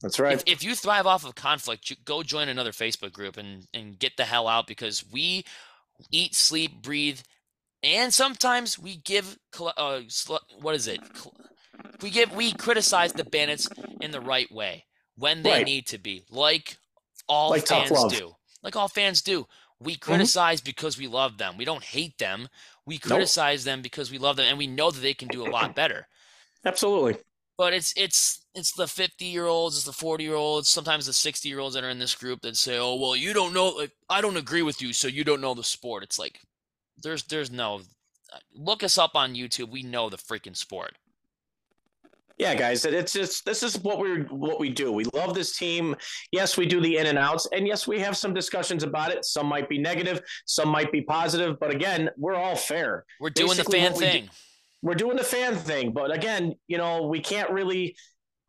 That's 0.00 0.18
right. 0.18 0.34
if, 0.34 0.42
if 0.46 0.64
you 0.64 0.74
thrive 0.74 1.06
off 1.06 1.24
of 1.24 1.34
conflict, 1.34 1.90
you 1.90 1.96
go 2.04 2.22
join 2.22 2.48
another 2.48 2.72
Facebook 2.72 3.12
group 3.12 3.36
and, 3.36 3.66
and 3.74 3.98
get 3.98 4.16
the 4.16 4.24
hell 4.24 4.48
out 4.48 4.66
because 4.66 5.04
we 5.10 5.44
eat, 6.10 6.34
sleep, 6.34 6.82
breathe, 6.82 7.20
and 7.82 8.12
sometimes 8.14 8.78
we 8.78 8.96
give 8.96 9.38
uh, 9.60 10.00
what 10.60 10.74
is 10.74 10.86
it? 10.86 11.00
We 12.00 12.10
give 12.10 12.34
we 12.34 12.52
criticize 12.52 13.12
the 13.14 13.24
bandits 13.24 13.68
in 14.00 14.10
the 14.10 14.20
right 14.20 14.50
way 14.52 14.86
when 15.16 15.42
they 15.42 15.50
Right. 15.50 15.64
need 15.64 15.86
to 15.88 15.98
be, 15.98 16.24
like 16.30 16.76
all 17.28 17.50
Like 17.50 17.66
fans 17.66 18.04
do. 18.04 18.34
Like 18.62 18.76
all 18.76 18.88
fans 18.88 19.22
do. 19.22 19.46
Mm-hmm. 19.82 19.86
We 19.86 19.96
criticize 19.96 20.60
because 20.60 20.96
we 20.96 21.08
love 21.08 21.38
them. 21.38 21.56
We 21.56 21.64
don't 21.64 21.82
hate 21.82 22.18
them. 22.18 22.48
We 22.86 22.98
criticize 22.98 23.64
them 23.64 23.82
because 23.82 24.10
we 24.10 24.18
love 24.18 24.36
them, 24.36 24.46
and 24.48 24.58
we 24.58 24.66
know 24.66 24.90
that 24.90 25.00
they 25.00 25.14
can 25.14 25.28
do 25.28 25.46
a 25.46 25.50
lot 25.50 25.74
better 25.74 26.08
Absolutely. 26.64 27.16
but 27.58 27.72
it's 27.72 27.92
it's 27.96 28.44
it's 28.54 28.72
the 28.72 28.86
50 28.86 29.24
year 29.24 29.46
olds 29.46 29.76
it's 29.76 29.84
the 29.84 29.92
40 29.92 30.24
year 30.24 30.34
olds 30.34 30.68
sometimes 30.68 31.06
the 31.06 31.12
60 31.12 31.48
year 31.48 31.58
olds 31.58 31.74
that 31.74 31.84
are 31.84 31.90
in 31.90 31.98
this 31.98 32.14
group 32.14 32.40
that 32.42 32.56
say 32.56 32.78
oh 32.78 32.94
well 32.96 33.16
you 33.16 33.32
don't 33.32 33.52
know 33.54 33.68
like, 33.68 33.92
i 34.08 34.20
don't 34.20 34.36
agree 34.36 34.62
with 34.62 34.80
you 34.80 34.92
so 34.92 35.08
you 35.08 35.24
don't 35.24 35.40
know 35.40 35.54
the 35.54 35.64
sport 35.64 36.02
it's 36.02 36.18
like 36.18 36.40
there's 37.02 37.24
there's 37.24 37.50
no 37.50 37.80
look 38.54 38.82
us 38.82 38.98
up 38.98 39.14
on 39.14 39.34
youtube 39.34 39.70
we 39.70 39.82
know 39.82 40.08
the 40.08 40.16
freaking 40.16 40.56
sport 40.56 40.96
yeah, 42.38 42.54
guys, 42.54 42.84
it's 42.84 43.12
just 43.12 43.44
this 43.44 43.62
is 43.62 43.78
what 43.80 43.98
we 43.98 44.22
what 44.22 44.60
we 44.60 44.70
do. 44.70 44.92
We 44.92 45.04
love 45.14 45.34
this 45.34 45.56
team. 45.56 45.94
Yes, 46.30 46.56
we 46.56 46.66
do 46.66 46.80
the 46.80 46.96
in 46.96 47.06
and 47.06 47.18
outs, 47.18 47.48
and 47.52 47.66
yes, 47.66 47.86
we 47.86 47.98
have 48.00 48.16
some 48.16 48.34
discussions 48.34 48.82
about 48.82 49.10
it. 49.10 49.24
Some 49.24 49.46
might 49.46 49.68
be 49.68 49.78
negative, 49.78 50.20
some 50.46 50.68
might 50.68 50.92
be 50.92 51.02
positive, 51.02 51.58
but 51.60 51.70
again, 51.70 52.10
we're 52.16 52.34
all 52.34 52.56
fair. 52.56 53.04
We're 53.20 53.30
doing 53.30 53.48
Basically, 53.48 53.80
the 53.80 53.86
fan 53.86 53.94
thing. 53.94 54.22
We 54.24 54.30
we're 54.82 54.94
doing 54.94 55.16
the 55.16 55.24
fan 55.24 55.56
thing, 55.56 55.92
but 55.92 56.12
again, 56.12 56.54
you 56.66 56.78
know, 56.78 57.06
we 57.06 57.20
can't 57.20 57.50
really 57.50 57.96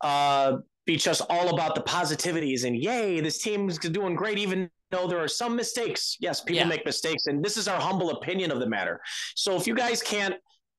uh, 0.00 0.56
be 0.86 0.96
just 0.96 1.22
all 1.30 1.54
about 1.54 1.74
the 1.74 1.82
positivities 1.82 2.64
and 2.64 2.76
yay, 2.76 3.20
this 3.20 3.38
team's 3.38 3.78
doing 3.78 4.14
great, 4.14 4.38
even 4.38 4.68
though 4.90 5.06
there 5.06 5.18
are 5.18 5.28
some 5.28 5.56
mistakes. 5.56 6.16
Yes, 6.20 6.40
people 6.40 6.62
yeah. 6.62 6.68
make 6.68 6.84
mistakes, 6.84 7.26
and 7.26 7.42
this 7.44 7.56
is 7.56 7.68
our 7.68 7.80
humble 7.80 8.10
opinion 8.10 8.50
of 8.50 8.60
the 8.60 8.68
matter. 8.68 9.00
So 9.34 9.56
if 9.56 9.66
you 9.66 9.74
guys 9.74 10.02
can't 10.02 10.34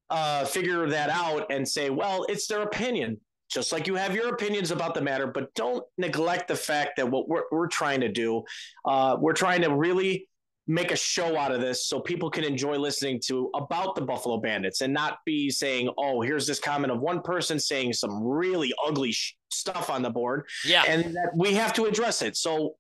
uh, 0.09 0.45
figure 0.45 0.87
that 0.87 1.09
out 1.09 1.47
and 1.51 1.67
say, 1.67 1.89
well, 1.89 2.25
it's 2.29 2.47
their 2.47 2.61
opinion, 2.61 3.19
just 3.49 3.71
like 3.71 3.87
you 3.87 3.95
have 3.95 4.15
your 4.15 4.33
opinions 4.33 4.71
about 4.71 4.93
the 4.93 5.01
matter, 5.01 5.27
but 5.27 5.53
don't 5.55 5.83
neglect 5.97 6.47
the 6.47 6.55
fact 6.55 6.97
that 6.97 7.09
what 7.09 7.27
we're, 7.27 7.43
we're 7.51 7.67
trying 7.67 8.01
to 8.01 8.09
do, 8.09 8.43
uh, 8.85 9.17
we're 9.19 9.33
trying 9.33 9.61
to 9.61 9.73
really 9.73 10.27
make 10.67 10.91
a 10.91 10.95
show 10.95 11.37
out 11.37 11.51
of 11.51 11.61
this 11.61 11.85
so 11.85 11.99
people 11.99 12.29
can 12.29 12.43
enjoy 12.43 12.75
listening 12.75 13.19
to 13.19 13.51
about 13.53 13.95
the 13.95 14.01
Buffalo 14.01 14.37
Bandits 14.37 14.81
and 14.81 14.91
not 14.91 15.19
be 15.25 15.49
saying, 15.49 15.89
oh, 15.97 16.21
here's 16.21 16.47
this 16.47 16.59
comment 16.59 16.91
of 16.91 16.99
one 16.99 17.21
person 17.21 17.59
saying 17.59 17.93
some 17.93 18.23
really 18.23 18.73
ugly 18.85 19.11
sh- 19.11 19.35
stuff 19.51 19.89
on 19.89 20.01
the 20.01 20.09
board. 20.09 20.47
Yeah. 20.65 20.83
And 20.87 21.15
that 21.15 21.31
we 21.35 21.53
have 21.53 21.73
to 21.73 21.85
address 21.85 22.21
it. 22.21 22.35
So, 22.35 22.75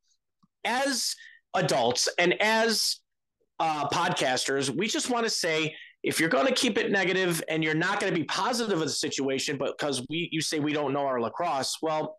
as 0.63 1.15
adults 1.53 2.09
and 2.17 2.33
as 2.41 3.01
uh, 3.59 3.87
podcasters, 3.89 4.75
we 4.75 4.87
just 4.87 5.11
want 5.11 5.25
to 5.25 5.29
say 5.29 5.75
if 6.05 6.19
you're 6.19 6.29
going 6.29 6.45
to 6.45 6.53
keep 6.53 6.77
it 6.77 6.91
negative 6.91 7.43
and 7.49 7.63
you're 7.63 7.73
not 7.73 7.99
going 7.99 8.13
to 8.13 8.17
be 8.17 8.25
positive 8.25 8.79
of 8.79 8.87
the 8.87 8.93
situation, 8.93 9.57
but 9.57 9.77
because 9.77 10.05
we 10.07 10.29
you 10.31 10.39
say 10.39 10.59
we 10.59 10.71
don't 10.71 10.93
know 10.93 11.05
our 11.05 11.19
lacrosse, 11.19 11.79
well, 11.81 12.17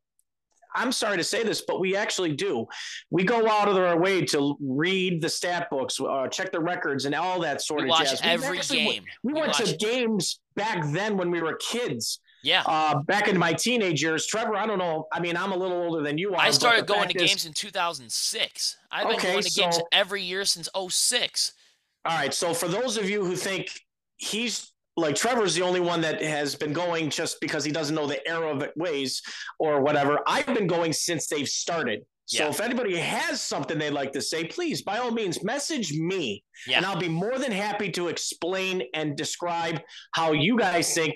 I'm 0.74 0.92
sorry 0.92 1.16
to 1.16 1.24
say 1.24 1.42
this, 1.42 1.62
but 1.66 1.80
we 1.80 1.96
actually 1.96 2.34
do. 2.34 2.66
We 3.10 3.24
go 3.24 3.48
out 3.48 3.68
of 3.68 3.76
our 3.76 3.98
way 3.98 4.24
to 4.26 4.56
read 4.60 5.22
the 5.22 5.28
stat 5.28 5.70
books, 5.70 5.98
uh, 6.00 6.28
check 6.28 6.52
the 6.52 6.60
records, 6.60 7.06
and 7.06 7.14
all 7.14 7.40
that 7.40 7.62
sort 7.62 7.82
we 7.82 7.84
of 7.84 7.90
watch 7.90 8.10
jazz. 8.10 8.20
Every 8.22 8.58
actually, 8.58 8.84
game. 8.84 9.04
We, 9.22 9.32
we 9.32 9.40
went 9.40 9.54
to 9.54 9.76
games 9.76 10.40
back 10.56 10.84
then 10.92 11.16
when 11.16 11.30
we 11.30 11.40
were 11.40 11.54
kids. 11.54 12.20
Yeah. 12.42 12.62
Uh, 12.66 13.00
back 13.02 13.28
in 13.28 13.38
my 13.38 13.52
teenage 13.52 14.02
years, 14.02 14.26
Trevor, 14.26 14.56
I 14.56 14.66
don't 14.66 14.78
know. 14.78 15.06
I 15.12 15.20
mean, 15.20 15.36
I'm 15.36 15.52
a 15.52 15.56
little 15.56 15.78
older 15.78 16.02
than 16.02 16.18
you 16.18 16.34
are. 16.34 16.40
I 16.40 16.50
started 16.50 16.86
going 16.86 17.08
to 17.08 17.16
is, 17.16 17.30
games 17.30 17.46
in 17.46 17.52
2006. 17.52 18.76
I've 18.90 19.08
been 19.08 19.16
okay, 19.16 19.32
going 19.32 19.42
to 19.42 19.50
so, 19.50 19.62
games 19.62 19.80
every 19.92 20.22
year 20.22 20.44
since 20.44 20.68
06. 20.76 21.52
All 22.06 22.16
right. 22.16 22.32
So 22.32 22.54
for 22.54 22.68
those 22.68 22.96
of 22.96 23.10
you 23.10 23.24
who 23.24 23.36
think 23.36 23.68
he's 24.16 24.72
like 24.96 25.14
Trevor's 25.14 25.54
the 25.54 25.62
only 25.62 25.80
one 25.80 26.00
that 26.00 26.22
has 26.22 26.54
been 26.54 26.72
going 26.72 27.10
just 27.10 27.40
because 27.40 27.64
he 27.64 27.70
doesn't 27.70 27.94
know 27.94 28.06
the 28.06 28.26
era 28.26 28.48
of 28.56 28.66
ways 28.76 29.22
or 29.58 29.82
whatever. 29.82 30.20
I've 30.26 30.46
been 30.46 30.66
going 30.66 30.92
since 30.92 31.26
they've 31.26 31.48
started. 31.48 32.00
So 32.24 32.44
yeah. 32.44 32.50
if 32.50 32.60
anybody 32.60 32.96
has 32.96 33.40
something 33.40 33.78
they'd 33.78 33.90
like 33.90 34.12
to 34.12 34.22
say, 34.22 34.44
please, 34.44 34.82
by 34.82 34.98
all 34.98 35.12
means, 35.12 35.44
message 35.44 35.92
me, 35.92 36.42
yeah. 36.66 36.78
and 36.78 36.86
I'll 36.86 36.98
be 36.98 37.08
more 37.08 37.38
than 37.38 37.52
happy 37.52 37.90
to 37.92 38.08
explain 38.08 38.82
and 38.94 39.16
describe 39.16 39.80
how 40.12 40.32
you 40.32 40.58
guys 40.58 40.92
think 40.92 41.14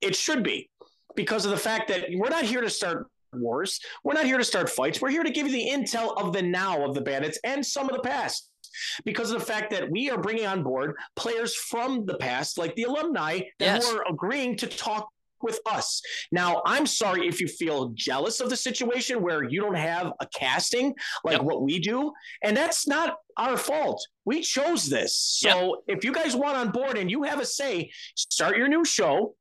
it 0.00 0.14
should 0.14 0.44
be, 0.44 0.70
because 1.16 1.44
of 1.44 1.50
the 1.50 1.56
fact 1.56 1.88
that 1.88 2.04
we're 2.12 2.28
not 2.28 2.44
here 2.44 2.60
to 2.60 2.70
start 2.70 3.08
wars, 3.32 3.80
we're 4.04 4.12
not 4.12 4.26
here 4.26 4.38
to 4.38 4.44
start 4.44 4.70
fights. 4.70 5.00
We're 5.00 5.10
here 5.10 5.24
to 5.24 5.30
give 5.30 5.48
you 5.48 5.52
the 5.52 5.70
intel 5.70 6.16
of 6.16 6.32
the 6.32 6.42
now 6.42 6.84
of 6.84 6.94
the 6.94 7.00
Bandits 7.00 7.38
and 7.42 7.66
some 7.66 7.88
of 7.88 7.96
the 7.96 8.02
past 8.02 8.50
because 9.04 9.30
of 9.30 9.40
the 9.40 9.46
fact 9.46 9.70
that 9.70 9.90
we 9.90 10.10
are 10.10 10.20
bringing 10.20 10.46
on 10.46 10.62
board 10.62 10.94
players 11.16 11.54
from 11.54 12.04
the 12.06 12.16
past, 12.16 12.58
like 12.58 12.74
the 12.76 12.84
alumni 12.84 13.40
that 13.58 13.82
yes. 13.82 13.92
are 13.92 14.04
agreeing 14.08 14.56
to 14.56 14.66
talk 14.66 15.08
with 15.44 15.60
us. 15.66 16.00
Now, 16.32 16.62
I'm 16.64 16.86
sorry 16.86 17.28
if 17.28 17.40
you 17.40 17.46
feel 17.46 17.90
jealous 17.90 18.40
of 18.40 18.50
the 18.50 18.56
situation 18.56 19.22
where 19.22 19.44
you 19.44 19.60
don't 19.60 19.76
have 19.76 20.12
a 20.18 20.26
casting 20.26 20.94
like 21.22 21.36
yep. 21.36 21.42
what 21.42 21.62
we 21.62 21.78
do. 21.78 22.12
And 22.42 22.56
that's 22.56 22.88
not 22.88 23.18
our 23.36 23.56
fault. 23.56 24.04
We 24.24 24.40
chose 24.40 24.88
this. 24.88 25.14
So 25.14 25.82
yep. 25.86 25.98
if 25.98 26.04
you 26.04 26.12
guys 26.12 26.34
want 26.34 26.56
on 26.56 26.70
board 26.70 26.96
and 26.96 27.10
you 27.10 27.22
have 27.24 27.40
a 27.40 27.46
say, 27.46 27.90
start 28.16 28.56
your 28.56 28.68
new 28.68 28.84
show 28.84 29.34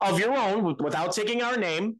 of 0.00 0.18
your 0.18 0.36
own 0.36 0.76
without 0.82 1.12
taking 1.12 1.42
our 1.42 1.56
name 1.56 1.96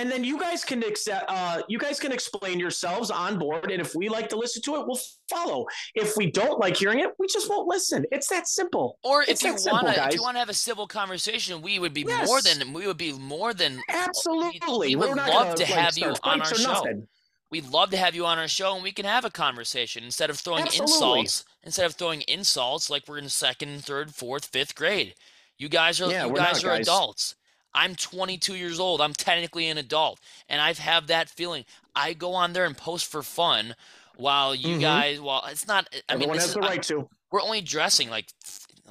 and 0.00 0.10
then 0.10 0.24
you 0.24 0.40
guys 0.40 0.64
can 0.64 0.82
accept, 0.82 1.26
uh, 1.28 1.60
you 1.68 1.78
guys 1.78 2.00
can 2.00 2.10
explain 2.10 2.58
yourselves 2.58 3.10
on 3.10 3.38
board, 3.38 3.70
and 3.70 3.82
if 3.82 3.94
we 3.94 4.08
like 4.08 4.30
to 4.30 4.36
listen 4.36 4.62
to 4.62 4.76
it, 4.76 4.86
we'll 4.86 4.98
follow. 5.28 5.66
If 5.94 6.16
we 6.16 6.30
don't 6.30 6.58
like 6.58 6.78
hearing 6.78 7.00
it, 7.00 7.10
we 7.18 7.26
just 7.26 7.50
won't 7.50 7.68
listen. 7.68 8.06
It's 8.10 8.28
that 8.28 8.48
simple. 8.48 8.98
Or 9.04 9.22
it's 9.22 9.44
if 9.44 9.58
you 9.66 9.72
want 9.72 9.88
to, 9.88 10.06
if 10.06 10.14
you 10.14 10.22
want 10.22 10.36
to 10.36 10.38
have 10.38 10.48
a 10.48 10.54
civil 10.54 10.86
conversation, 10.86 11.60
we 11.60 11.78
would 11.78 11.92
be 11.92 12.04
yes. 12.08 12.26
more 12.26 12.40
than 12.40 12.72
we 12.72 12.86
would 12.86 12.96
be 12.96 13.12
more 13.12 13.52
than 13.52 13.78
absolutely. 13.90 14.96
We, 14.96 14.96
we 14.96 15.08
would 15.08 15.18
love 15.18 15.54
to 15.56 15.62
like, 15.64 15.72
have 15.72 15.98
you 15.98 16.14
on 16.22 16.40
our 16.40 16.46
show. 16.46 16.72
Nothing. 16.72 17.06
We'd 17.50 17.68
love 17.68 17.90
to 17.90 17.96
have 17.98 18.14
you 18.14 18.24
on 18.24 18.38
our 18.38 18.48
show, 18.48 18.74
and 18.74 18.82
we 18.82 18.92
can 18.92 19.04
have 19.04 19.26
a 19.26 19.30
conversation 19.30 20.04
instead 20.04 20.30
of 20.30 20.38
throwing 20.38 20.62
absolutely. 20.62 21.20
insults. 21.20 21.44
Instead 21.62 21.84
of 21.84 21.94
throwing 21.94 22.22
insults 22.22 22.88
like 22.88 23.02
we're 23.06 23.18
in 23.18 23.28
second, 23.28 23.84
third, 23.84 24.14
fourth, 24.14 24.46
fifth 24.46 24.74
grade. 24.74 25.14
You 25.58 25.68
guys 25.68 26.00
are 26.00 26.10
yeah, 26.10 26.26
you 26.26 26.32
guys 26.32 26.64
are 26.64 26.68
guys. 26.68 26.86
adults. 26.86 27.34
I'm 27.74 27.94
22 27.94 28.56
years 28.56 28.80
old. 28.80 29.00
I'm 29.00 29.12
technically 29.12 29.68
an 29.68 29.78
adult, 29.78 30.18
and 30.48 30.60
I've 30.60 30.78
have 30.78 31.06
that 31.06 31.28
feeling. 31.28 31.64
I 31.94 32.12
go 32.12 32.34
on 32.34 32.52
there 32.52 32.64
and 32.64 32.76
post 32.76 33.06
for 33.06 33.22
fun, 33.22 33.74
while 34.16 34.54
you 34.54 34.70
mm-hmm. 34.74 34.80
guys, 34.80 35.20
well, 35.20 35.44
it's 35.48 35.66
not. 35.66 35.88
I 36.08 36.14
Everyone 36.14 36.36
mean, 36.36 36.40
has 36.40 36.54
the 36.54 36.60
right 36.60 36.82
to. 36.84 37.08
We're 37.30 37.42
only 37.42 37.60
dressing 37.60 38.10
like 38.10 38.26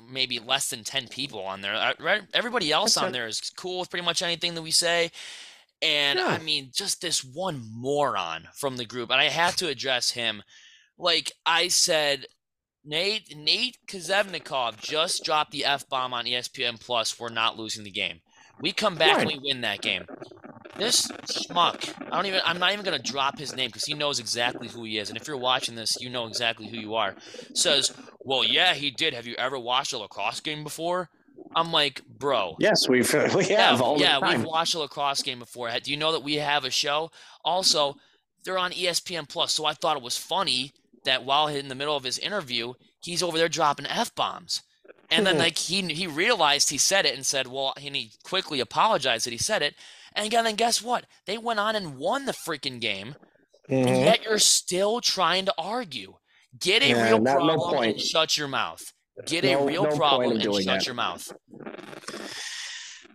maybe 0.10 0.40
less 0.40 0.70
than 0.70 0.84
10 0.84 1.08
people 1.10 1.42
on 1.42 1.62
there. 1.62 1.94
Right? 2.00 2.22
Everybody 2.34 2.72
else 2.72 2.96
That's 2.96 3.06
on 3.06 3.12
there 3.12 3.28
is 3.28 3.42
cool 3.56 3.82
with 3.82 3.90
pretty 3.90 4.06
much 4.06 4.22
anything 4.22 4.56
that 4.56 4.62
we 4.62 4.72
say. 4.72 5.12
And 5.82 6.20
yeah. 6.20 6.28
I 6.28 6.40
mean, 6.40 6.72
just 6.74 7.02
this 7.02 7.24
one 7.24 7.62
moron 7.74 8.48
from 8.54 8.78
the 8.78 8.86
group, 8.86 9.12
and 9.12 9.22
I 9.22 9.26
have 9.26 9.56
to 9.58 9.68
address 9.68 10.12
him. 10.12 10.44
Like 10.98 11.32
I 11.46 11.70
said, 11.70 12.26
Nate 12.84 13.36
Nate 13.38 13.78
Kazevnikov 13.88 14.82
just 14.82 15.24
dropped 15.24 15.52
the 15.52 15.64
f 15.64 15.88
bomb 15.88 16.14
on 16.14 16.26
ESPN 16.26 16.80
Plus 16.80 17.12
for 17.12 17.30
not 17.30 17.58
losing 17.58 17.84
the 17.84 17.92
game. 17.92 18.20
We 18.62 18.72
come 18.72 18.96
back 18.96 19.20
and 19.20 19.28
we 19.28 19.40
win 19.42 19.62
that 19.62 19.82
game. 19.82 20.06
This 20.78 21.08
schmuck, 21.08 21.94
I 22.08 22.16
don't 22.16 22.26
even. 22.26 22.42
I'm 22.46 22.60
not 22.60 22.72
even 22.72 22.86
gonna 22.86 23.00
drop 23.00 23.38
his 23.38 23.56
name 23.56 23.68
because 23.68 23.84
he 23.86 23.94
knows 23.94 24.20
exactly 24.20 24.68
who 24.68 24.86
he 24.86 24.98
is. 24.98 25.10
And 25.10 25.18
if 25.18 25.28
you're 25.28 25.38
watching 25.38 25.76
this, 25.76 26.00
you 26.00 26.10
know 26.10 26.26
exactly 26.26 26.68
who 26.68 26.78
you 26.78 26.96
are. 26.96 27.16
Says, 27.54 27.94
"Well, 28.20 28.44
yeah, 28.44 28.74
he 28.74 28.90
did. 28.90 29.14
Have 29.14 29.28
you 29.28 29.36
ever 29.36 29.60
watched 29.60 29.94
a 29.94 29.98
lacrosse 29.98 30.40
game 30.40 30.64
before?" 30.64 31.10
I'm 31.56 31.72
like, 31.72 32.02
bro. 32.06 32.56
Yes, 32.60 32.88
we've 32.88 33.12
we 33.36 33.46
have. 33.46 33.80
Yeah, 33.80 33.96
yeah 33.98 34.20
we've 34.30 34.46
watched 34.46 34.76
a 34.76 34.80
lacrosse 34.80 35.22
game 35.22 35.40
before. 35.40 35.72
Do 35.84 35.92
you 35.92 35.98
know 35.98 36.12
that 36.12 36.24
we 36.24 36.36
have 36.36 36.64
a 36.64 36.70
show? 36.70 37.12
Also, 37.44 37.96
they're 38.44 38.58
on 38.58 38.72
ESPN 38.72 39.28
Plus, 39.28 39.54
so 39.54 39.66
I 39.66 39.74
thought 39.74 39.98
it 39.98 40.04
was 40.04 40.18
funny 40.18 40.74
that 41.06 41.26
while 41.26 41.48
in 41.48 41.68
the 41.68 41.76
middle 41.76 41.96
of 41.96 42.04
his 42.04 42.20
interview, 42.20 42.74
he's 43.02 43.24
over 43.24 43.38
there 43.38 43.50
dropping 43.50 43.86
f 43.88 44.14
bombs. 44.16 44.62
And 45.12 45.26
then 45.26 45.38
like 45.38 45.58
he 45.58 45.82
he 45.94 46.08
realized 46.08 46.70
he 46.70 46.78
said 46.78 47.06
it 47.06 47.16
and 47.16 47.26
said, 47.26 47.48
well, 47.48 47.74
and 47.84 47.96
he 47.96 48.12
quickly 48.24 48.60
apologized 48.60 49.26
that 49.26 49.32
he 49.32 49.38
said 49.38 49.62
it. 49.62 49.76
And 50.14 50.26
again, 50.26 50.44
then 50.44 50.56
guess 50.56 50.82
what? 50.82 51.06
They 51.26 51.38
went 51.38 51.60
on 51.60 51.76
and 51.76 51.98
won 51.98 52.26
the 52.26 52.32
freaking 52.32 52.80
game. 52.80 53.16
Mm-hmm. 53.70 53.88
And 53.88 53.98
yet 53.98 54.24
you're 54.24 54.40
still 54.40 55.02
trying 55.02 55.46
to 55.46 55.54
argue. 55.58 56.16
Get 56.60 56.82
a 56.82 56.90
yeah, 56.90 57.06
real 57.06 57.22
not, 57.22 57.38
problem 57.38 57.58
no 57.58 57.82
and 57.82 58.00
shut 58.00 58.38
your 58.38 58.48
mouth. 58.48 58.82
Get 59.26 59.44
no, 59.44 59.60
a 59.60 59.66
real 59.66 59.84
no 59.84 59.96
problem 59.96 60.32
and 60.32 60.42
shut 60.42 60.66
that. 60.66 60.86
your 60.86 60.96
mouth. 60.96 61.32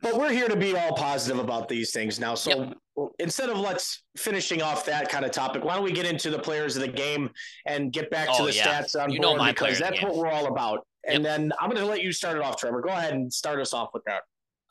But 0.01 0.19
we're 0.19 0.33
here 0.33 0.49
to 0.49 0.57
be 0.57 0.77
all 0.77 0.93
positive 0.93 1.39
about 1.39 1.67
these 1.67 1.91
things 1.91 2.21
now. 2.21 2.35
So 2.35 2.51
yep. 2.97 3.09
instead 3.19 3.49
of 3.49 3.59
let's 3.59 4.03
finishing 4.17 4.61
off 4.61 4.85
that 4.85 5.09
kind 5.09 5.25
of 5.25 5.31
topic, 5.31 5.65
why 5.65 5.75
don't 5.75 5.83
we 5.83 5.93
get 5.93 6.05
into 6.05 6.31
the 6.31 6.39
players 6.39 6.77
of 6.77 6.83
the 6.83 6.89
game 6.89 7.31
and 7.67 7.91
get 7.91 8.11
back 8.11 8.29
oh, 8.31 8.39
to 8.39 8.45
the 8.45 8.53
yeah. 8.53 8.83
stats 8.83 9.03
on 9.03 9.11
you 9.11 9.21
board 9.21 9.41
because 9.47 9.79
that's 9.79 10.03
what 10.03 10.15
we're 10.15 10.29
all 10.31 10.47
about. 10.47 10.87
And 11.07 11.23
yep. 11.23 11.37
then 11.37 11.53
I'm 11.61 11.71
going 11.71 11.81
to 11.81 11.87
let 11.89 12.03
you 12.03 12.13
start 12.13 12.37
it 12.37 12.43
off, 12.43 12.57
Trevor. 12.57 12.81
Go 12.81 12.91
ahead 12.91 13.13
and 13.13 13.33
start 13.33 13.61
us 13.61 13.73
off 13.73 13.91
with 13.93 14.05
that. 14.05 14.23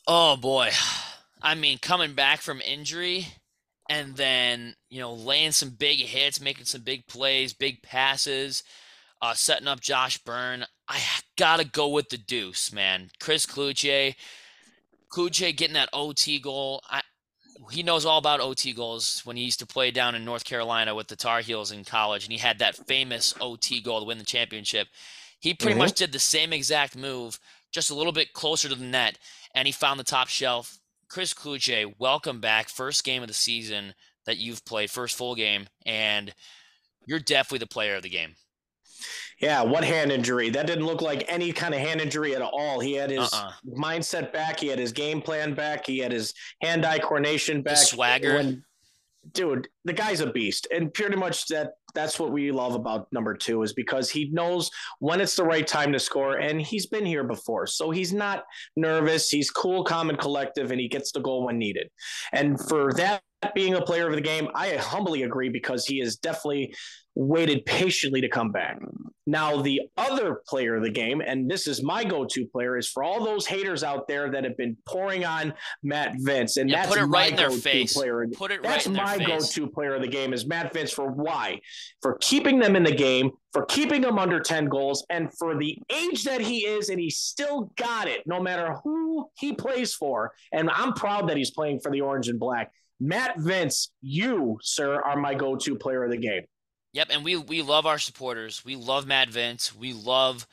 Oh 0.08 0.36
boy, 0.36 0.69
I 1.41 1.56
mean, 1.56 1.78
coming 1.80 2.13
back 2.13 2.41
from 2.41 2.62
injury 2.62 3.28
and 3.89 4.15
then 4.15 4.76
you 4.89 5.00
know 5.00 5.13
laying 5.13 5.52
some 5.52 5.69
big 5.69 6.00
hits, 6.00 6.41
making 6.41 6.65
some 6.65 6.82
big 6.82 7.08
plays, 7.08 7.54
big 7.54 7.82
passes, 7.82 8.63
uh, 9.22 9.34
setting 9.34 9.67
up 9.67 9.80
Josh 9.80 10.17
Byrne. 10.19 10.65
I 10.88 11.00
gotta 11.38 11.65
go 11.65 11.89
with 11.89 12.10
the 12.10 12.17
Deuce, 12.17 12.74
man. 12.74 13.10
Chris 13.19 13.46
Cloutier, 13.46 14.15
Cloutier 15.12 15.56
getting 15.56 15.76
that 15.76 15.89
OT 15.93 16.39
goal. 16.39 16.82
I, 16.89 17.02
he 17.72 17.84
knows 17.84 18.06
all 18.06 18.17
about 18.17 18.41
OT 18.41 18.74
goals 18.74 19.22
when 19.24 19.38
he 19.38 19.43
used 19.43 19.60
to 19.60 19.67
play 19.67 19.91
down 19.91 20.15
in 20.15 20.26
North 20.26 20.43
Carolina 20.43 20.96
with 20.96 21.08
the 21.08 21.15
Tar 21.15 21.41
Heels 21.41 21.72
in 21.72 21.84
college, 21.84 22.26
and 22.26 22.34
he 22.34 22.39
had 22.39 22.60
that 22.60 22.76
famous 22.88 23.34
OT 23.39 23.82
goal 23.82 24.00
to 24.00 24.06
win 24.06 24.17
the 24.17 24.26
championship. 24.26 24.88
He 25.43 25.53
pretty 25.53 25.73
mm-hmm. 25.73 25.79
much 25.79 25.95
did 25.95 26.13
the 26.13 26.19
same 26.19 26.53
exact 26.53 26.95
move, 26.95 27.38
just 27.69 27.89
a 27.89 27.93
little 27.93 28.13
bit 28.13 28.32
closer 28.32 28.69
to 28.69 28.75
the 28.75 28.86
net, 28.86 29.19
and 29.53 29.65
he 29.65 29.73
found 29.73 29.99
the 29.99 30.06
top 30.06 30.29
shelf. 30.29 30.79
Chris 31.10 31.34
Cloutier, 31.34 31.93
welcome 31.99 32.39
back. 32.39 32.69
First 32.69 33.03
game 33.03 33.21
of 33.21 33.27
the 33.27 33.34
season 33.34 33.93
that 34.25 34.38
you've 34.38 34.63
played, 34.63 34.89
first 34.89 35.17
full 35.17 35.36
game, 35.36 35.67
and 35.86 36.34
you're 37.06 37.19
definitely 37.19 37.60
the 37.60 37.67
player 37.67 37.95
of 37.95 38.03
the 38.03 38.10
game. 38.10 38.36
Yeah, 39.38 39.63
what 39.63 39.84
hand 39.84 40.13
injury? 40.13 40.49
That 40.49 40.65
didn't 40.65 40.86
look 40.86 41.01
like 41.01 41.25
any 41.27 41.51
kind 41.51 41.73
of 41.73 41.82
hand 41.82 41.99
injury 41.99 42.38
at 42.38 42.41
all. 42.41 42.79
He 42.79 42.93
had 42.93 43.10
his 43.10 43.34
Uh-uh. 43.34 43.51
mindset 43.67 44.32
back. 44.32 44.62
He 44.62 44.67
had 44.67 44.79
his 44.79 44.93
game 44.93 45.21
plan 45.21 45.53
back. 45.56 45.86
He 45.86 45.97
had 45.97 46.13
his 46.13 46.34
hand-eye 46.62 46.99
coordination 46.99 47.62
back. 47.63 47.79
Swagger. 47.79 48.36
When- 48.36 48.63
dude, 49.34 49.67
the 49.84 49.91
guy's 49.91 50.21
a 50.21 50.32
beast, 50.32 50.69
and 50.73 50.93
pretty 50.93 51.17
much 51.17 51.47
that. 51.47 51.73
That's 51.93 52.19
what 52.19 52.32
we 52.32 52.51
love 52.51 52.75
about 52.75 53.08
number 53.12 53.34
two 53.36 53.63
is 53.63 53.73
because 53.73 54.10
he 54.10 54.29
knows 54.32 54.69
when 54.99 55.21
it's 55.21 55.36
the 55.36 55.43
right 55.43 55.65
time 55.65 55.91
to 55.93 55.99
score, 55.99 56.38
and 56.38 56.62
he's 56.62 56.88
been 56.88 57.06
here 57.06 57.23
before, 57.23 57.67
so 57.67 57.91
he's 57.91 58.13
not 58.13 58.43
nervous. 58.75 59.29
He's 59.29 59.49
cool, 59.49 59.84
calm, 59.84 60.10
and 60.10 60.19
collective, 60.19 60.71
and 60.71 60.79
he 60.79 60.88
gets 60.88 61.12
the 61.12 61.19
goal 61.19 61.45
when 61.45 61.58
needed. 61.58 61.89
And 62.32 62.60
for 62.60 62.93
that 62.93 63.21
being 63.53 63.73
a 63.75 63.82
player 63.82 64.08
of 64.08 64.15
the 64.15 64.21
game, 64.21 64.47
I 64.56 64.75
humbly 64.75 65.23
agree 65.23 65.49
because 65.49 65.86
he 65.86 65.99
has 65.99 66.15
definitely 66.15 66.73
waited 67.15 67.63
patiently 67.65 68.21
to 68.21 68.27
come 68.27 68.51
back. 68.51 68.79
Now, 69.27 69.62
the 69.62 69.82
other 69.97 70.41
player 70.47 70.75
of 70.75 70.84
the 70.84 70.89
game, 70.89 71.21
and 71.21 71.49
this 71.49 71.67
is 71.67 71.84
my 71.84 72.03
go-to 72.03 72.45
player, 72.47 72.75
is 72.75 72.89
for 72.89 73.03
all 73.03 73.23
those 73.23 73.45
haters 73.45 73.84
out 73.84 74.08
there 74.08 74.32
that 74.32 74.43
have 74.43 74.58
been 74.58 74.75
pouring 74.88 75.23
on 75.23 75.53
Matt 75.84 76.15
Vinc, 76.15 76.58
and 76.58 76.69
Yeah, 76.69 76.77
that's 76.82 76.89
put 76.95 77.03
it 77.03 77.06
my 77.08 77.19
right 77.19 77.29
in 77.32 77.36
their 77.38 77.51
face. 77.51 77.93
player. 77.93 78.25
Put 78.36 78.51
it 78.51 78.56
right 78.56 78.63
That's 78.63 78.88
in 78.88 78.93
their 78.93 79.06
my 79.06 79.17
go-to 79.23 79.67
player 79.67 79.93
of 79.93 80.01
the 80.01 80.08
game 80.08 80.34
is 80.34 80.47
Matt 80.47 80.73
Vinc 80.73 80.91
for 80.91 81.12
why? 81.12 81.60
For 82.01 82.17
keeping 82.19 82.58
them 82.60 82.75
in 82.75 82.84
the 82.84 82.95
game, 82.95 83.29
for 83.53 83.65
keeping 83.65 84.01
them 84.01 84.17
under 84.17 84.39
10 84.39 84.65
goals, 84.65 85.06
and 85.12 85.29
for 85.38 85.56
the 85.58 85.77
age 85.95 86.23
that 86.23 86.41
he 86.41 86.65
is, 86.65 86.89
and 86.89 86.99
he 86.99 87.12
still 87.12 87.71
got 87.77 88.08
it 88.08 88.23
no 88.25 88.41
matter 88.41 88.73
who 88.84 89.29
he 89.38 89.53
plays 89.53 89.93
for. 89.93 90.32
And 90.51 90.69
I'm 90.69 90.93
proud 90.93 91.29
that 91.29 91.38
he's 91.38 91.51
playing 91.51 91.79
for 91.82 91.91
the 91.91 92.01
Orange 92.01 92.27
and 92.27 92.39
Black. 92.39 92.71
Matt 93.06 93.38
Vinc, 93.38 93.89
you, 94.02 94.58
sir, 94.62 95.02
are 95.02 95.18
my 95.18 95.34
go-to 95.34 95.76
player 95.76 96.06
of 96.06 96.12
the 96.12 96.18
game. 96.18 96.44
Yep, 96.94 97.08
and 97.12 97.24
we 97.26 97.36
we 97.36 97.62
love 97.62 97.86
our 97.86 97.98
supporters. 98.00 98.63
We 98.63 98.76
love 98.76 99.06
Matt 99.06 99.28
Vinc. 99.30 99.76
We 99.76 99.92
love 99.94 100.48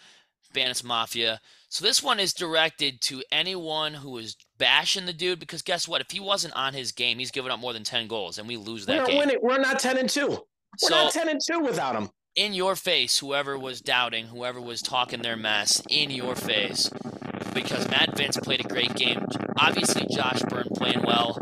Bandits 0.53 0.83
Mafia. 0.83 1.41
So 1.69 1.85
this 1.85 2.03
one 2.03 2.19
is 2.19 2.33
directed 2.33 3.01
to 3.03 3.23
anyone 3.31 3.95
who 3.95 4.17
is 4.19 4.37
bashing 4.59 5.07
the 5.07 5.13
dude 5.13 5.39
because 5.39 5.63
guess 5.63 5.87
what? 5.87 6.01
If 6.01 6.11
he 6.11 6.19
wasn't 6.19 6.57
on 6.57 6.75
his 6.75 6.91
game, 6.91 7.19
he's 7.21 7.31
given 7.31 7.53
up 7.53 7.61
more 7.61 7.73
than 7.73 7.85
10 7.85 8.09
goals 8.09 8.39
and 8.39 8.49
we 8.49 8.57
lose 8.57 8.87
that 8.87 9.07
We're 9.07 9.27
game. 9.27 9.39
We're 9.43 9.59
not 9.61 9.79
10 9.79 9.99
and 9.99 10.09
2. 10.11 10.27
We're 10.29 10.39
So 10.79 10.95
not 10.97 11.13
10 11.13 11.29
and 11.29 11.41
2 11.41 11.61
without 11.61 11.95
him. 11.95 12.09
in 12.35 12.55
your 12.55 12.75
face, 12.75 13.19
whoever 13.21 13.57
was 13.57 13.81
doubting, 13.81 14.27
whoever 14.27 14.61
was 14.61 14.83
talking 14.83 15.23
their 15.23 15.37
mess, 15.37 15.81
in 15.89 16.11
your 16.11 16.35
face, 16.35 16.91
because 17.55 17.89
Matt 17.89 18.17
Vinc 18.17 18.43
played 18.43 18.65
a 18.65 18.69
great 18.69 18.95
game. 18.95 19.25
Obviously, 19.59 20.07
Josh 20.13 20.41
Byrne 20.49 20.69
playing 20.75 21.03
well. 21.07 21.39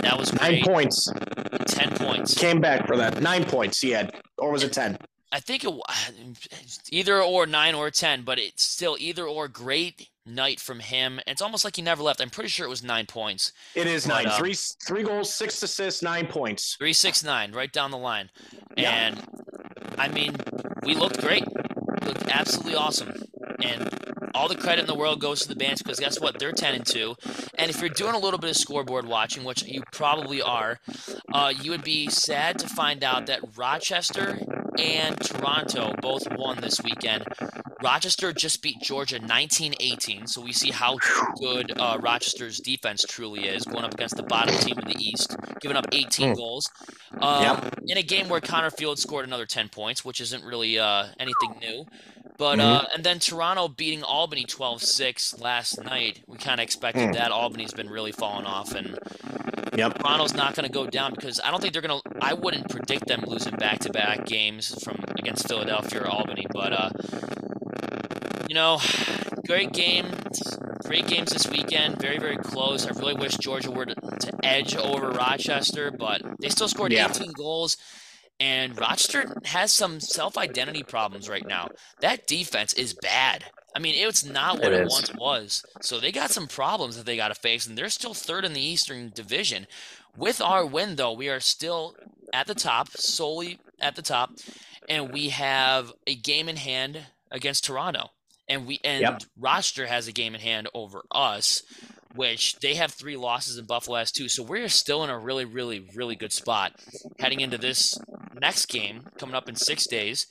That 0.00 0.18
was 0.18 0.32
Nine 0.34 0.50
great. 0.62 0.64
points. 0.64 1.08
10 1.66 1.90
points. 1.96 2.34
Came 2.34 2.60
back 2.60 2.86
for 2.86 2.96
that. 2.96 3.20
Nine 3.20 3.44
points 3.44 3.80
he 3.80 3.90
had. 3.90 4.14
Or 4.38 4.50
was 4.52 4.62
it 4.62 4.72
10? 4.72 4.98
I 5.32 5.40
think 5.40 5.64
it 5.64 5.72
either 6.90 7.20
or 7.20 7.46
nine 7.46 7.74
or 7.74 7.90
ten, 7.90 8.22
but 8.22 8.38
it's 8.38 8.62
still 8.64 8.96
either 8.98 9.26
or 9.26 9.48
great 9.48 10.08
night 10.24 10.60
from 10.60 10.78
him. 10.80 11.20
It's 11.26 11.42
almost 11.42 11.64
like 11.64 11.76
he 11.76 11.82
never 11.82 12.02
left. 12.02 12.20
I'm 12.20 12.30
pretty 12.30 12.48
sure 12.48 12.64
it 12.64 12.70
was 12.70 12.82
nine 12.84 13.06
points. 13.06 13.52
It 13.74 13.86
is 13.86 14.06
But, 14.06 14.14
nine. 14.14 14.26
um, 14.28 14.38
Three, 14.38 14.54
three 14.54 15.02
goals, 15.02 15.34
six 15.34 15.60
assists, 15.62 16.00
nine 16.02 16.26
points. 16.26 16.76
Three 16.78 16.92
six 16.92 17.24
nine, 17.24 17.52
right 17.52 17.72
down 17.72 17.90
the 17.90 17.98
line. 17.98 18.30
Yeah. 18.76 18.90
And 18.92 19.24
I 19.98 20.08
mean, 20.08 20.36
we 20.84 20.94
looked 20.94 21.20
great. 21.20 21.44
We 21.46 22.06
looked 22.06 22.28
absolutely 22.28 22.76
awesome. 22.76 23.12
And 23.62 23.90
all 24.36 24.48
the 24.48 24.54
credit 24.56 24.82
in 24.82 24.86
the 24.86 24.94
world 24.94 25.20
goes 25.20 25.40
to 25.42 25.48
the 25.48 25.56
Bandits 25.56 25.82
because 25.82 25.98
guess 25.98 26.20
what? 26.20 26.38
They're 26.38 26.52
ten 26.52 26.74
and 26.74 26.86
two. 26.86 27.16
And 27.58 27.70
if 27.70 27.80
you're 27.80 27.88
doing 27.88 28.14
a 28.14 28.18
little 28.18 28.38
bit 28.38 28.50
of 28.50 28.56
scoreboard 28.56 29.06
watching, 29.06 29.44
which 29.44 29.62
you 29.64 29.82
probably 29.92 30.42
are, 30.42 30.78
uh, 31.32 31.52
you 31.62 31.70
would 31.70 31.82
be 31.84 32.08
sad 32.08 32.58
to 32.60 32.68
find 32.68 33.02
out 33.02 33.26
that 33.26 33.40
Rochester 33.56 34.38
and 34.78 35.18
Toronto 35.20 35.94
both 36.02 36.22
won 36.36 36.58
this 36.60 36.82
weekend. 36.82 37.24
Rochester 37.82 38.32
just 38.32 38.62
beat 38.62 38.80
Georgia 38.82 39.18
19-18, 39.20 40.28
so 40.28 40.40
we 40.40 40.52
see 40.52 40.70
how 40.70 40.98
good 41.38 41.72
uh, 41.78 41.98
Rochester's 42.00 42.58
defense 42.58 43.04
truly 43.08 43.48
is, 43.48 43.64
going 43.64 43.84
up 43.84 43.94
against 43.94 44.16
the 44.16 44.22
bottom 44.22 44.54
team 44.56 44.78
in 44.78 44.88
the 44.88 44.96
East, 44.98 45.36
giving 45.60 45.76
up 45.76 45.86
18 45.92 46.28
Hmm. 46.30 46.34
goals. 46.34 46.70
Um, 47.20 47.42
Yep. 47.42 47.74
In 47.86 47.98
a 47.98 48.02
game 48.02 48.28
where 48.28 48.40
Connor 48.40 48.70
Field 48.70 48.98
scored 48.98 49.24
another 49.26 49.46
10 49.46 49.68
points, 49.68 50.04
which 50.04 50.20
isn't 50.20 50.42
really 50.44 50.78
uh, 50.78 51.06
anything 51.18 51.54
new. 51.60 51.86
But 52.38 52.58
Mm-hmm. 52.58 52.68
uh, 52.68 52.84
and 52.94 53.02
then 53.04 53.18
Toronto 53.18 53.68
beating 53.68 54.02
Albany 54.02 54.44
12-6 54.44 55.40
last 55.40 55.82
night. 55.82 56.20
We 56.26 56.36
kind 56.38 56.60
of 56.60 56.64
expected 56.64 57.10
Mm. 57.10 57.12
that. 57.14 57.30
Albany's 57.32 57.72
been 57.72 57.88
really 57.88 58.12
falling 58.12 58.44
off, 58.46 58.74
and 58.74 58.98
Yep. 59.76 59.98
Toronto's 59.98 60.34
not 60.34 60.54
going 60.54 60.66
to 60.66 60.72
go 60.72 60.86
down 60.86 61.12
because 61.14 61.40
I 61.42 61.50
don't 61.50 61.60
think 61.60 61.72
they're 61.72 61.82
going 61.82 62.00
to. 62.00 62.10
I 62.22 62.32
wouldn't 62.34 62.68
predict 62.70 63.06
them 63.08 63.24
losing 63.26 63.54
back-to-back 63.56 64.24
games 64.26 64.82
from 64.82 64.96
against 65.18 65.48
Philadelphia 65.48 66.02
or 66.02 66.08
Albany, 66.08 66.46
but 66.50 66.72
uh, 66.72 66.90
you 68.48 68.54
know, 68.54 68.78
great 69.46 69.72
game, 69.72 70.06
great 70.84 71.06
games 71.06 71.32
this 71.32 71.46
weekend. 71.48 72.00
Very 72.00 72.18
very 72.18 72.36
close. 72.36 72.86
I 72.86 72.90
really 72.98 73.14
wish 73.14 73.36
Georgia 73.36 73.70
were 73.70 73.86
to, 73.86 73.94
to 73.94 74.32
edge 74.44 74.76
over 74.76 75.10
Rochester, 75.10 75.90
but 75.90 76.22
they 76.40 76.48
still 76.48 76.68
scored 76.68 76.92
Yeah. 76.92 77.08
18 77.10 77.32
goals. 77.32 77.76
And 78.38 78.78
Rochester 78.78 79.40
has 79.44 79.72
some 79.72 80.00
self-identity 80.00 80.82
problems 80.82 81.28
right 81.28 81.46
now. 81.46 81.68
That 82.00 82.26
defense 82.26 82.72
is 82.74 82.92
bad. 82.92 83.44
I 83.74 83.78
mean, 83.78 83.94
it's 83.96 84.24
not 84.24 84.58
what 84.58 84.72
It 84.72 84.82
it, 84.82 84.88
once 84.88 85.14
was. 85.14 85.64
So 85.80 86.00
they 86.00 86.12
got 86.12 86.30
some 86.30 86.46
problems 86.46 86.96
that 86.96 87.06
they 87.06 87.16
got 87.16 87.28
to 87.28 87.34
face, 87.34 87.66
and 87.66 87.76
they're 87.76 87.88
still 87.88 88.14
third 88.14 88.44
in 88.44 88.52
the 88.52 88.60
Eastern 88.60 89.10
Division. 89.14 89.66
With 90.16 90.40
our 90.40 90.64
win, 90.64 90.96
though, 90.96 91.12
we 91.12 91.28
are 91.28 91.40
still 91.40 91.94
at 92.32 92.46
the 92.46 92.54
top, 92.54 92.88
solely 92.96 93.58
at 93.80 93.96
the 93.96 94.02
top, 94.02 94.32
and 94.88 95.12
we 95.12 95.28
have 95.30 95.92
a 96.06 96.14
game 96.14 96.48
in 96.48 96.56
hand 96.56 97.06
against 97.30 97.64
Toronto, 97.64 98.10
and 98.48 98.66
we 98.66 98.80
and 98.84 99.02
Yep. 99.02 99.22
Rochester 99.38 99.86
has 99.86 100.08
a 100.08 100.12
game 100.12 100.34
in 100.34 100.40
hand 100.40 100.68
over 100.72 101.02
us, 101.10 101.62
which 102.16 102.58
they 102.60 102.74
have 102.74 102.92
three 102.92 103.16
losses 103.16 103.56
and 103.58 103.68
Buffalo 103.68 103.98
has 103.98 104.12
two. 104.12 104.28
So 104.28 104.42
we're 104.42 104.68
still 104.68 105.04
in 105.04 105.10
a 105.10 105.18
really, 105.18 105.44
really, 105.44 105.80
really 105.94 106.16
good 106.16 106.32
spot 106.32 106.72
heading 107.18 107.40
into 107.40 107.58
this 107.58 107.98
next 108.34 108.66
game 108.66 109.06
coming 109.18 109.34
up 109.34 109.48
in 109.48 109.56
six 109.56 109.86
days, 109.86 110.26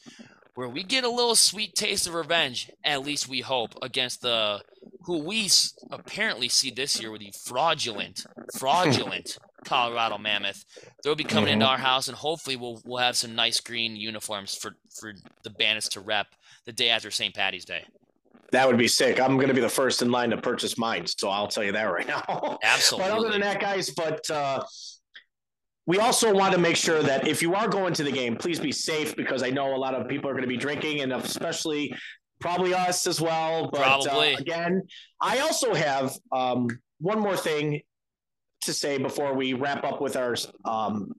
where 0.53 0.69
we 0.69 0.83
get 0.83 1.03
a 1.03 1.09
little 1.09 1.35
sweet 1.35 1.75
taste 1.75 2.07
of 2.07 2.13
revenge. 2.13 2.71
At 2.83 3.05
least 3.05 3.27
we 3.27 3.41
hope 3.41 3.75
against 3.81 4.21
the 4.21 4.61
who 5.05 5.19
we 5.19 5.49
apparently 5.91 6.49
see 6.49 6.71
this 6.71 6.99
year 6.99 7.11
with 7.11 7.21
the 7.21 7.31
fraudulent, 7.45 8.25
fraudulent 8.57 9.37
Colorado 9.65 10.17
Mammoth. 10.17 10.65
They'll 11.03 11.15
be 11.15 11.23
coming 11.23 11.53
into 11.53 11.65
mm-hmm. 11.65 11.71
our 11.71 11.77
house, 11.77 12.07
and 12.07 12.17
hopefully 12.17 12.55
we'll 12.55 12.81
we'll 12.85 12.97
have 12.97 13.15
some 13.15 13.35
nice 13.35 13.59
green 13.59 13.95
uniforms 13.95 14.55
for 14.55 14.75
for 14.89 15.13
the 15.43 15.49
Bandits 15.49 15.89
to 15.89 15.99
rep 15.99 16.27
the 16.65 16.71
day 16.71 16.89
after 16.89 17.11
St. 17.11 17.33
Patty's 17.33 17.65
Day. 17.65 17.85
That 18.55 18.67
would 18.67 18.77
be 18.77 18.87
sick. 18.87 19.19
I'm 19.19 19.35
going 19.35 19.49
to 19.49 19.53
be 19.53 19.59
the 19.59 19.67
first 19.67 20.01
in 20.01 20.09
line 20.11 20.29
to 20.29 20.37
purchase 20.37 20.77
mine. 20.77 21.05
So 21.07 21.27
I'll 21.27 21.49
tell 21.49 21.61
you 21.65 21.73
that 21.73 21.83
right 21.83 22.07
now. 22.07 22.57
Absolutely. 22.63 23.09
But 23.09 23.17
other 23.17 23.29
than 23.29 23.41
that, 23.41 23.59
guys, 23.59 23.89
but 23.89 24.29
uh, 24.29 24.63
we 25.85 25.99
also 25.99 26.33
want 26.33 26.53
to 26.53 26.57
make 26.57 26.77
sure 26.77 27.03
that 27.03 27.27
if 27.27 27.41
you 27.41 27.53
are 27.53 27.67
going 27.67 27.93
to 27.95 28.03
the 28.05 28.13
game, 28.13 28.37
please 28.37 28.57
be 28.57 28.71
safe 28.71 29.13
because 29.17 29.43
I 29.43 29.49
know 29.49 29.75
a 29.75 29.77
lot 29.77 29.93
of 29.93 30.07
people 30.07 30.29
are 30.29 30.33
going 30.33 30.43
to 30.43 30.47
be 30.47 30.55
drinking, 30.55 31.01
and 31.01 31.11
especially 31.11 31.93
probably 32.39 32.73
us 32.73 33.05
as 33.07 33.19
well. 33.19 33.69
But. 33.69 34.07
Uh, 34.07 34.35
again, 34.39 34.83
I 35.21 35.39
also 35.39 35.73
have 35.73 36.17
um, 36.31 36.67
one 36.99 37.19
more 37.19 37.35
thing 37.35 37.81
to 38.61 38.73
say 38.73 38.97
before 38.97 39.33
we 39.33 39.51
wrap 39.51 39.83
up 39.83 39.99
with 39.99 40.15
our 40.15 40.37
um, 40.63 41.11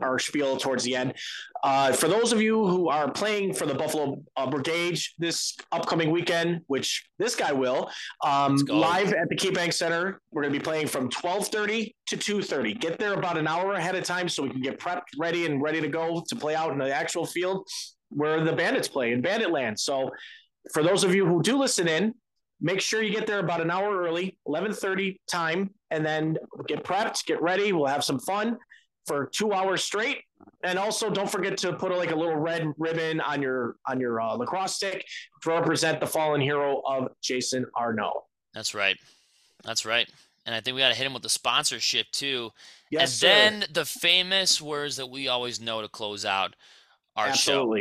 our 0.00 0.18
spiel 0.18 0.56
towards 0.56 0.84
the 0.84 0.96
end. 0.96 1.14
Uh, 1.62 1.92
for 1.92 2.08
those 2.08 2.32
of 2.32 2.40
you 2.40 2.66
who 2.66 2.88
are 2.88 3.10
playing 3.10 3.52
for 3.52 3.66
the 3.66 3.74
Buffalo 3.74 4.22
uh, 4.36 4.48
Brigade 4.48 4.98
this 5.18 5.56
upcoming 5.72 6.10
weekend, 6.10 6.62
which 6.68 7.04
this 7.18 7.36
guy 7.36 7.52
will, 7.52 7.90
um, 8.24 8.56
live 8.68 9.12
at 9.12 9.28
the 9.28 9.36
KeyBank 9.36 9.72
Center, 9.72 10.20
we're 10.30 10.42
going 10.42 10.52
to 10.52 10.58
be 10.58 10.62
playing 10.62 10.86
from 10.86 11.10
12:30 11.10 11.94
to 12.08 12.16
2:30. 12.16 12.80
Get 12.80 12.98
there 12.98 13.14
about 13.14 13.36
an 13.36 13.46
hour 13.46 13.74
ahead 13.74 13.94
of 13.94 14.04
time 14.04 14.28
so 14.28 14.42
we 14.42 14.50
can 14.50 14.62
get 14.62 14.78
prepped, 14.78 15.08
ready, 15.18 15.46
and 15.46 15.60
ready 15.60 15.80
to 15.80 15.88
go 15.88 16.22
to 16.28 16.36
play 16.36 16.54
out 16.54 16.72
in 16.72 16.78
the 16.78 16.94
actual 16.94 17.26
field 17.26 17.66
where 18.10 18.42
the 18.44 18.52
Bandits 18.52 18.88
play 18.88 19.12
in 19.12 19.20
Bandit 19.20 19.50
Land. 19.50 19.78
So, 19.78 20.10
for 20.72 20.82
those 20.82 21.04
of 21.04 21.14
you 21.14 21.26
who 21.26 21.42
do 21.42 21.56
listen 21.56 21.88
in, 21.88 22.14
make 22.60 22.80
sure 22.80 23.02
you 23.02 23.12
get 23.12 23.26
there 23.26 23.38
about 23.38 23.60
an 23.60 23.70
hour 23.70 24.02
early, 24.02 24.38
11:30 24.46 25.18
time, 25.30 25.70
and 25.90 26.04
then 26.04 26.36
get 26.68 26.84
prepped, 26.84 27.24
get 27.26 27.40
ready. 27.42 27.72
We'll 27.72 27.86
have 27.86 28.04
some 28.04 28.18
fun 28.20 28.58
for 29.06 29.26
two 29.26 29.52
hours 29.52 29.84
straight. 29.84 30.22
And 30.62 30.78
also, 30.78 31.10
don't 31.10 31.30
forget 31.30 31.56
to 31.58 31.72
put 31.72 31.92
like 31.96 32.10
a 32.10 32.16
little 32.16 32.36
red 32.36 32.72
ribbon 32.78 33.20
on 33.20 33.42
your 33.42 33.76
on 33.86 34.00
your 34.00 34.20
uh, 34.20 34.34
lacrosse 34.34 34.76
stick 34.76 35.04
to 35.42 35.50
represent 35.50 36.00
the 36.00 36.06
fallen 36.06 36.40
hero 36.40 36.82
of 36.86 37.08
Jason 37.22 37.66
Arnault. 37.76 38.24
That's 38.54 38.74
right. 38.74 38.96
That's 39.64 39.84
right. 39.84 40.08
And 40.46 40.54
I 40.54 40.60
think 40.60 40.74
we 40.74 40.80
got 40.80 40.88
to 40.88 40.94
hit 40.94 41.06
him 41.06 41.12
with 41.12 41.22
the 41.22 41.28
sponsorship 41.28 42.10
too. 42.12 42.50
Yes, 42.90 43.02
and 43.02 43.10
sir. 43.10 43.26
then 43.26 43.64
the 43.72 43.84
famous 43.84 44.60
words 44.60 44.96
that 44.96 45.08
we 45.08 45.28
always 45.28 45.60
know 45.60 45.82
to 45.82 45.88
close 45.88 46.24
out 46.24 46.56
our 47.16 47.34
show. 47.34 47.74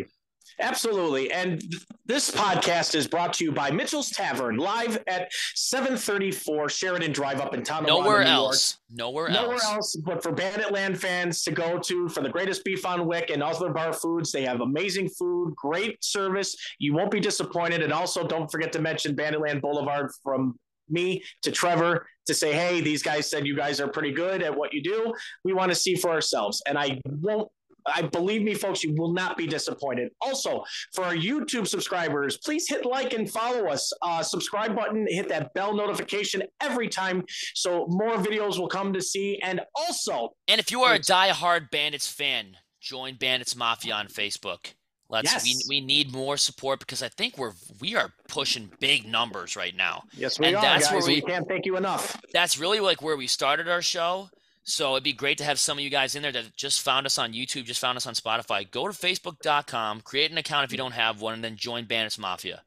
Absolutely. 0.59 1.31
And 1.31 1.63
this 2.05 2.29
podcast 2.31 2.93
is 2.95 3.07
brought 3.07 3.33
to 3.33 3.45
you 3.45 3.51
by 3.51 3.71
Mitchell's 3.71 4.09
Tavern, 4.09 4.57
live 4.57 5.01
at 5.07 5.31
734 5.55 6.69
Sheridan 6.69 7.11
Drive 7.11 7.39
up 7.39 7.53
in 7.53 7.63
Tonawanda, 7.63 8.03
Nowhere 8.03 8.23
New 8.23 8.29
else. 8.29 8.77
Nowhere, 8.91 9.29
Nowhere 9.29 9.53
else. 9.53 9.63
Nowhere 9.63 9.75
else, 9.75 9.95
but 9.95 10.23
for 10.23 10.31
Bandit 10.31 10.71
Land 10.71 10.99
fans 10.99 11.43
to 11.43 11.51
go 11.51 11.79
to 11.79 12.09
for 12.09 12.21
the 12.21 12.29
greatest 12.29 12.63
beef 12.63 12.85
on 12.85 13.01
weck 13.01 13.31
and 13.31 13.41
other 13.41 13.69
bar 13.69 13.93
foods. 13.93 14.31
They 14.31 14.43
have 14.43 14.61
amazing 14.61 15.09
food, 15.09 15.55
great 15.55 16.03
service. 16.03 16.55
You 16.79 16.93
won't 16.93 17.11
be 17.11 17.19
disappointed. 17.19 17.81
And 17.81 17.93
also, 17.93 18.27
don't 18.27 18.51
forget 18.51 18.73
to 18.73 18.79
mention 18.79 19.15
Banditland 19.15 19.61
Boulevard 19.61 20.11
from 20.23 20.57
me 20.89 21.23
to 21.43 21.51
Trevor 21.51 22.07
to 22.25 22.33
say, 22.33 22.53
hey, 22.53 22.81
these 22.81 23.03
guys 23.03 23.29
said 23.29 23.45
you 23.45 23.55
guys 23.55 23.79
are 23.79 23.87
pretty 23.87 24.11
good 24.11 24.41
at 24.43 24.55
what 24.55 24.73
you 24.73 24.81
do. 24.81 25.13
We 25.43 25.53
want 25.53 25.71
to 25.71 25.75
see 25.75 25.95
for 25.95 26.09
ourselves. 26.09 26.61
And 26.67 26.77
I 26.77 26.99
won't 27.05 27.49
I 27.93 28.01
believe 28.03 28.41
me, 28.41 28.53
folks, 28.53 28.83
you 28.83 28.93
will 28.95 29.13
not 29.13 29.37
be 29.37 29.47
disappointed. 29.47 30.09
Also, 30.21 30.63
for 30.93 31.03
our 31.05 31.13
YouTube 31.15 31.67
subscribers, 31.67 32.37
please 32.37 32.67
hit 32.67 32.85
like 32.85 33.13
and 33.13 33.29
follow 33.29 33.67
us. 33.67 33.91
Uh, 34.01 34.21
subscribe 34.23 34.75
button, 34.75 35.05
hit 35.09 35.29
that 35.29 35.53
bell 35.53 35.73
notification 35.75 36.43
every 36.61 36.87
time, 36.87 37.23
so 37.55 37.85
more 37.89 38.15
videos 38.17 38.57
will 38.59 38.67
come 38.69 38.93
to 38.93 39.01
see. 39.01 39.39
And 39.43 39.61
also, 39.75 40.35
And 40.47 40.59
if 40.59 40.71
you 40.71 40.83
are 40.83 40.93
a 40.95 40.99
die-hard 40.99 41.69
Bandits 41.71 42.07
fan, 42.07 42.57
join 42.81 43.15
Bandits 43.15 43.55
Mafia 43.55 43.93
on 43.93 44.07
Facebook. 44.07 44.73
Let's 45.11 45.31
Yes. 45.31 45.43
we, 45.43 45.79
we 45.79 45.85
need 45.85 46.11
more 46.13 46.37
support 46.37 46.79
because 46.79 47.01
I 47.01 47.09
think 47.09 47.35
we're 47.35 47.53
we 47.81 47.95
are 47.95 48.13
pushing 48.27 48.71
big 48.79 49.07
numbers 49.07 49.55
right 49.55 49.75
now. 49.75 50.03
yes, 50.13 50.37
we 50.39 50.45
are. 50.45 50.47
And 50.49 50.57
are, 50.57 50.61
that's 50.61 50.85
guys. 50.85 50.93
where 50.93 51.07
we 51.07 51.15
we- 51.15 51.21
can't 51.21 51.47
thank 51.47 51.65
you 51.65 51.77
enough. 51.77 52.21
That's 52.31 52.59
really 52.59 52.79
like 52.79 53.01
where 53.01 53.17
we 53.17 53.25
started 53.25 53.67
our 53.67 53.81
show. 53.81 54.29
So 54.69 54.91
it'd 54.93 55.03
be 55.03 55.13
great 55.13 55.37
to 55.39 55.43
have 55.43 55.59
some 55.59 55.77
of 55.77 55.83
you 55.83 55.89
guys 55.89 56.15
in 56.15 56.21
there 56.21 56.31
that 56.31 56.55
just 56.55 56.81
found 56.81 57.05
us 57.05 57.17
on 57.17 57.33
YouTube, 57.33 57.65
just 57.65 57.81
found 57.81 57.97
us 57.97 58.05
on 58.05 58.13
Spotify. 58.13 58.69
Go 58.69 58.87
to 58.87 58.93
facebook.com, 58.93 60.01
create 60.01 60.31
an 60.31 60.37
account 60.37 60.65
if 60.65 60.71
you 60.71 60.77
don't 60.77 60.91
have 60.93 61.21
one, 61.21 61.33
and 61.33 61.43
then 61.43 61.55
join 61.55 61.85
Bandits 61.85 62.17
Mafia. 62.19 62.61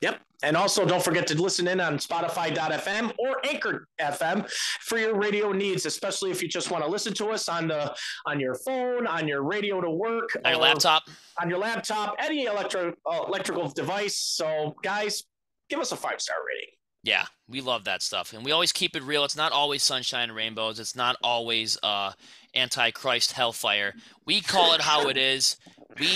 Yep. 0.00 0.20
And 0.42 0.56
also, 0.56 0.84
don't 0.84 1.04
forget 1.04 1.28
to 1.28 1.40
listen 1.40 1.68
in 1.68 1.78
on 1.78 1.98
Spotify.fm 1.98 3.12
or 3.18 3.36
Anchor 3.46 3.86
FM 4.00 4.50
for 4.80 4.98
your 4.98 5.14
radio 5.14 5.52
needs, 5.52 5.86
especially 5.86 6.32
if 6.32 6.42
you 6.42 6.48
just 6.48 6.72
want 6.72 6.82
to 6.82 6.90
listen 6.90 7.14
to 7.14 7.28
us 7.28 7.48
on 7.48 7.68
the 7.68 7.94
on 8.26 8.40
your 8.40 8.56
phone, 8.56 9.06
on 9.06 9.28
your 9.28 9.42
radio 9.44 9.80
to 9.80 9.88
work, 9.90 10.30
On 10.44 10.50
your 10.52 10.60
laptop. 10.60 11.04
on 11.40 11.48
your 11.48 11.58
laptop, 11.58 12.16
any 12.18 12.46
electro 12.46 12.92
uh, 13.08 13.24
electrical 13.28 13.68
device. 13.68 14.18
So, 14.18 14.74
guys, 14.82 15.22
give 15.70 15.78
us 15.78 15.92
a 15.92 15.96
five 15.96 16.20
star 16.20 16.36
rating. 16.48 16.70
Yeah, 17.04 17.24
we 17.48 17.60
love 17.60 17.84
that 17.84 18.00
stuff. 18.02 18.32
And 18.32 18.44
we 18.44 18.52
always 18.52 18.72
keep 18.72 18.94
it 18.94 19.02
real. 19.02 19.24
It's 19.24 19.36
not 19.36 19.50
always 19.52 19.82
sunshine 19.82 20.28
and 20.28 20.36
rainbows. 20.36 20.78
It's 20.78 20.94
not 20.94 21.16
always 21.22 21.76
uh 21.82 22.12
antichrist 22.54 23.32
hellfire. 23.32 23.94
We 24.26 24.40
call 24.40 24.74
it 24.74 24.80
how 24.80 25.08
it 25.08 25.16
is. 25.16 25.56
We 25.98 26.06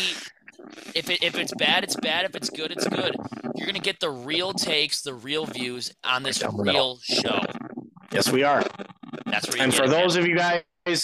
if 0.94 1.10
it 1.10 1.22
if 1.22 1.36
it's 1.36 1.52
bad, 1.58 1.82
it's 1.84 1.96
bad. 1.96 2.24
If 2.24 2.36
it's 2.36 2.50
good, 2.50 2.70
it's 2.70 2.86
good. 2.86 3.16
You're 3.56 3.66
gonna 3.66 3.80
get 3.80 3.98
the 4.00 4.10
real 4.10 4.52
takes, 4.52 5.02
the 5.02 5.14
real 5.14 5.44
views 5.46 5.92
on 6.04 6.22
this 6.22 6.38
Down 6.38 6.56
the 6.56 6.64
middle. 6.64 7.00
real 7.08 7.20
show. 7.22 7.40
Yes, 8.12 8.30
we 8.30 8.44
are. 8.44 8.62
That's 9.26 9.48
where 9.52 9.62
And 9.62 9.74
for 9.74 9.84
it, 9.84 9.90
man. 9.90 10.00
those 10.02 10.14
of 10.16 10.26
you 10.26 10.36
guys, 10.36 10.62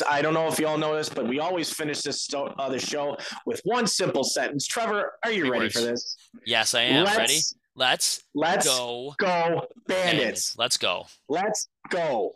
I 0.09 0.23
don't 0.23 0.35
know 0.35 0.47
if 0.47 0.61
you 0.61 0.67
all 0.69 0.79
know 0.79 0.95
this, 0.95 1.09
but 1.09 1.27
we 1.27 1.41
always 1.41 1.73
finish 1.73 2.03
this 2.03 2.23
sto- 2.23 2.55
uh, 2.59 2.69
the 2.69 2.79
show 2.79 3.17
with 3.47 3.61
one 3.65 3.87
simple 3.89 4.23
sentence. 4.23 4.67
Trevor, 4.67 5.13
are 5.25 5.33
you 5.33 5.41
Three 5.43 5.51
ready 5.51 5.65
words. 5.65 5.75
for 5.75 5.81
this? 5.81 6.17
Yes, 6.47 6.75
I 6.75 6.83
am 6.83 7.05
let's, 7.05 7.17
ready. 7.19 7.39
Let's 7.75 8.23
Let's 8.35 8.67
go. 8.67 9.15
go, 9.19 9.67
bandits. 9.87 10.57
Let's 10.59 10.77
go. 10.77 11.07
Let's 11.29 11.69
go. 11.89 12.35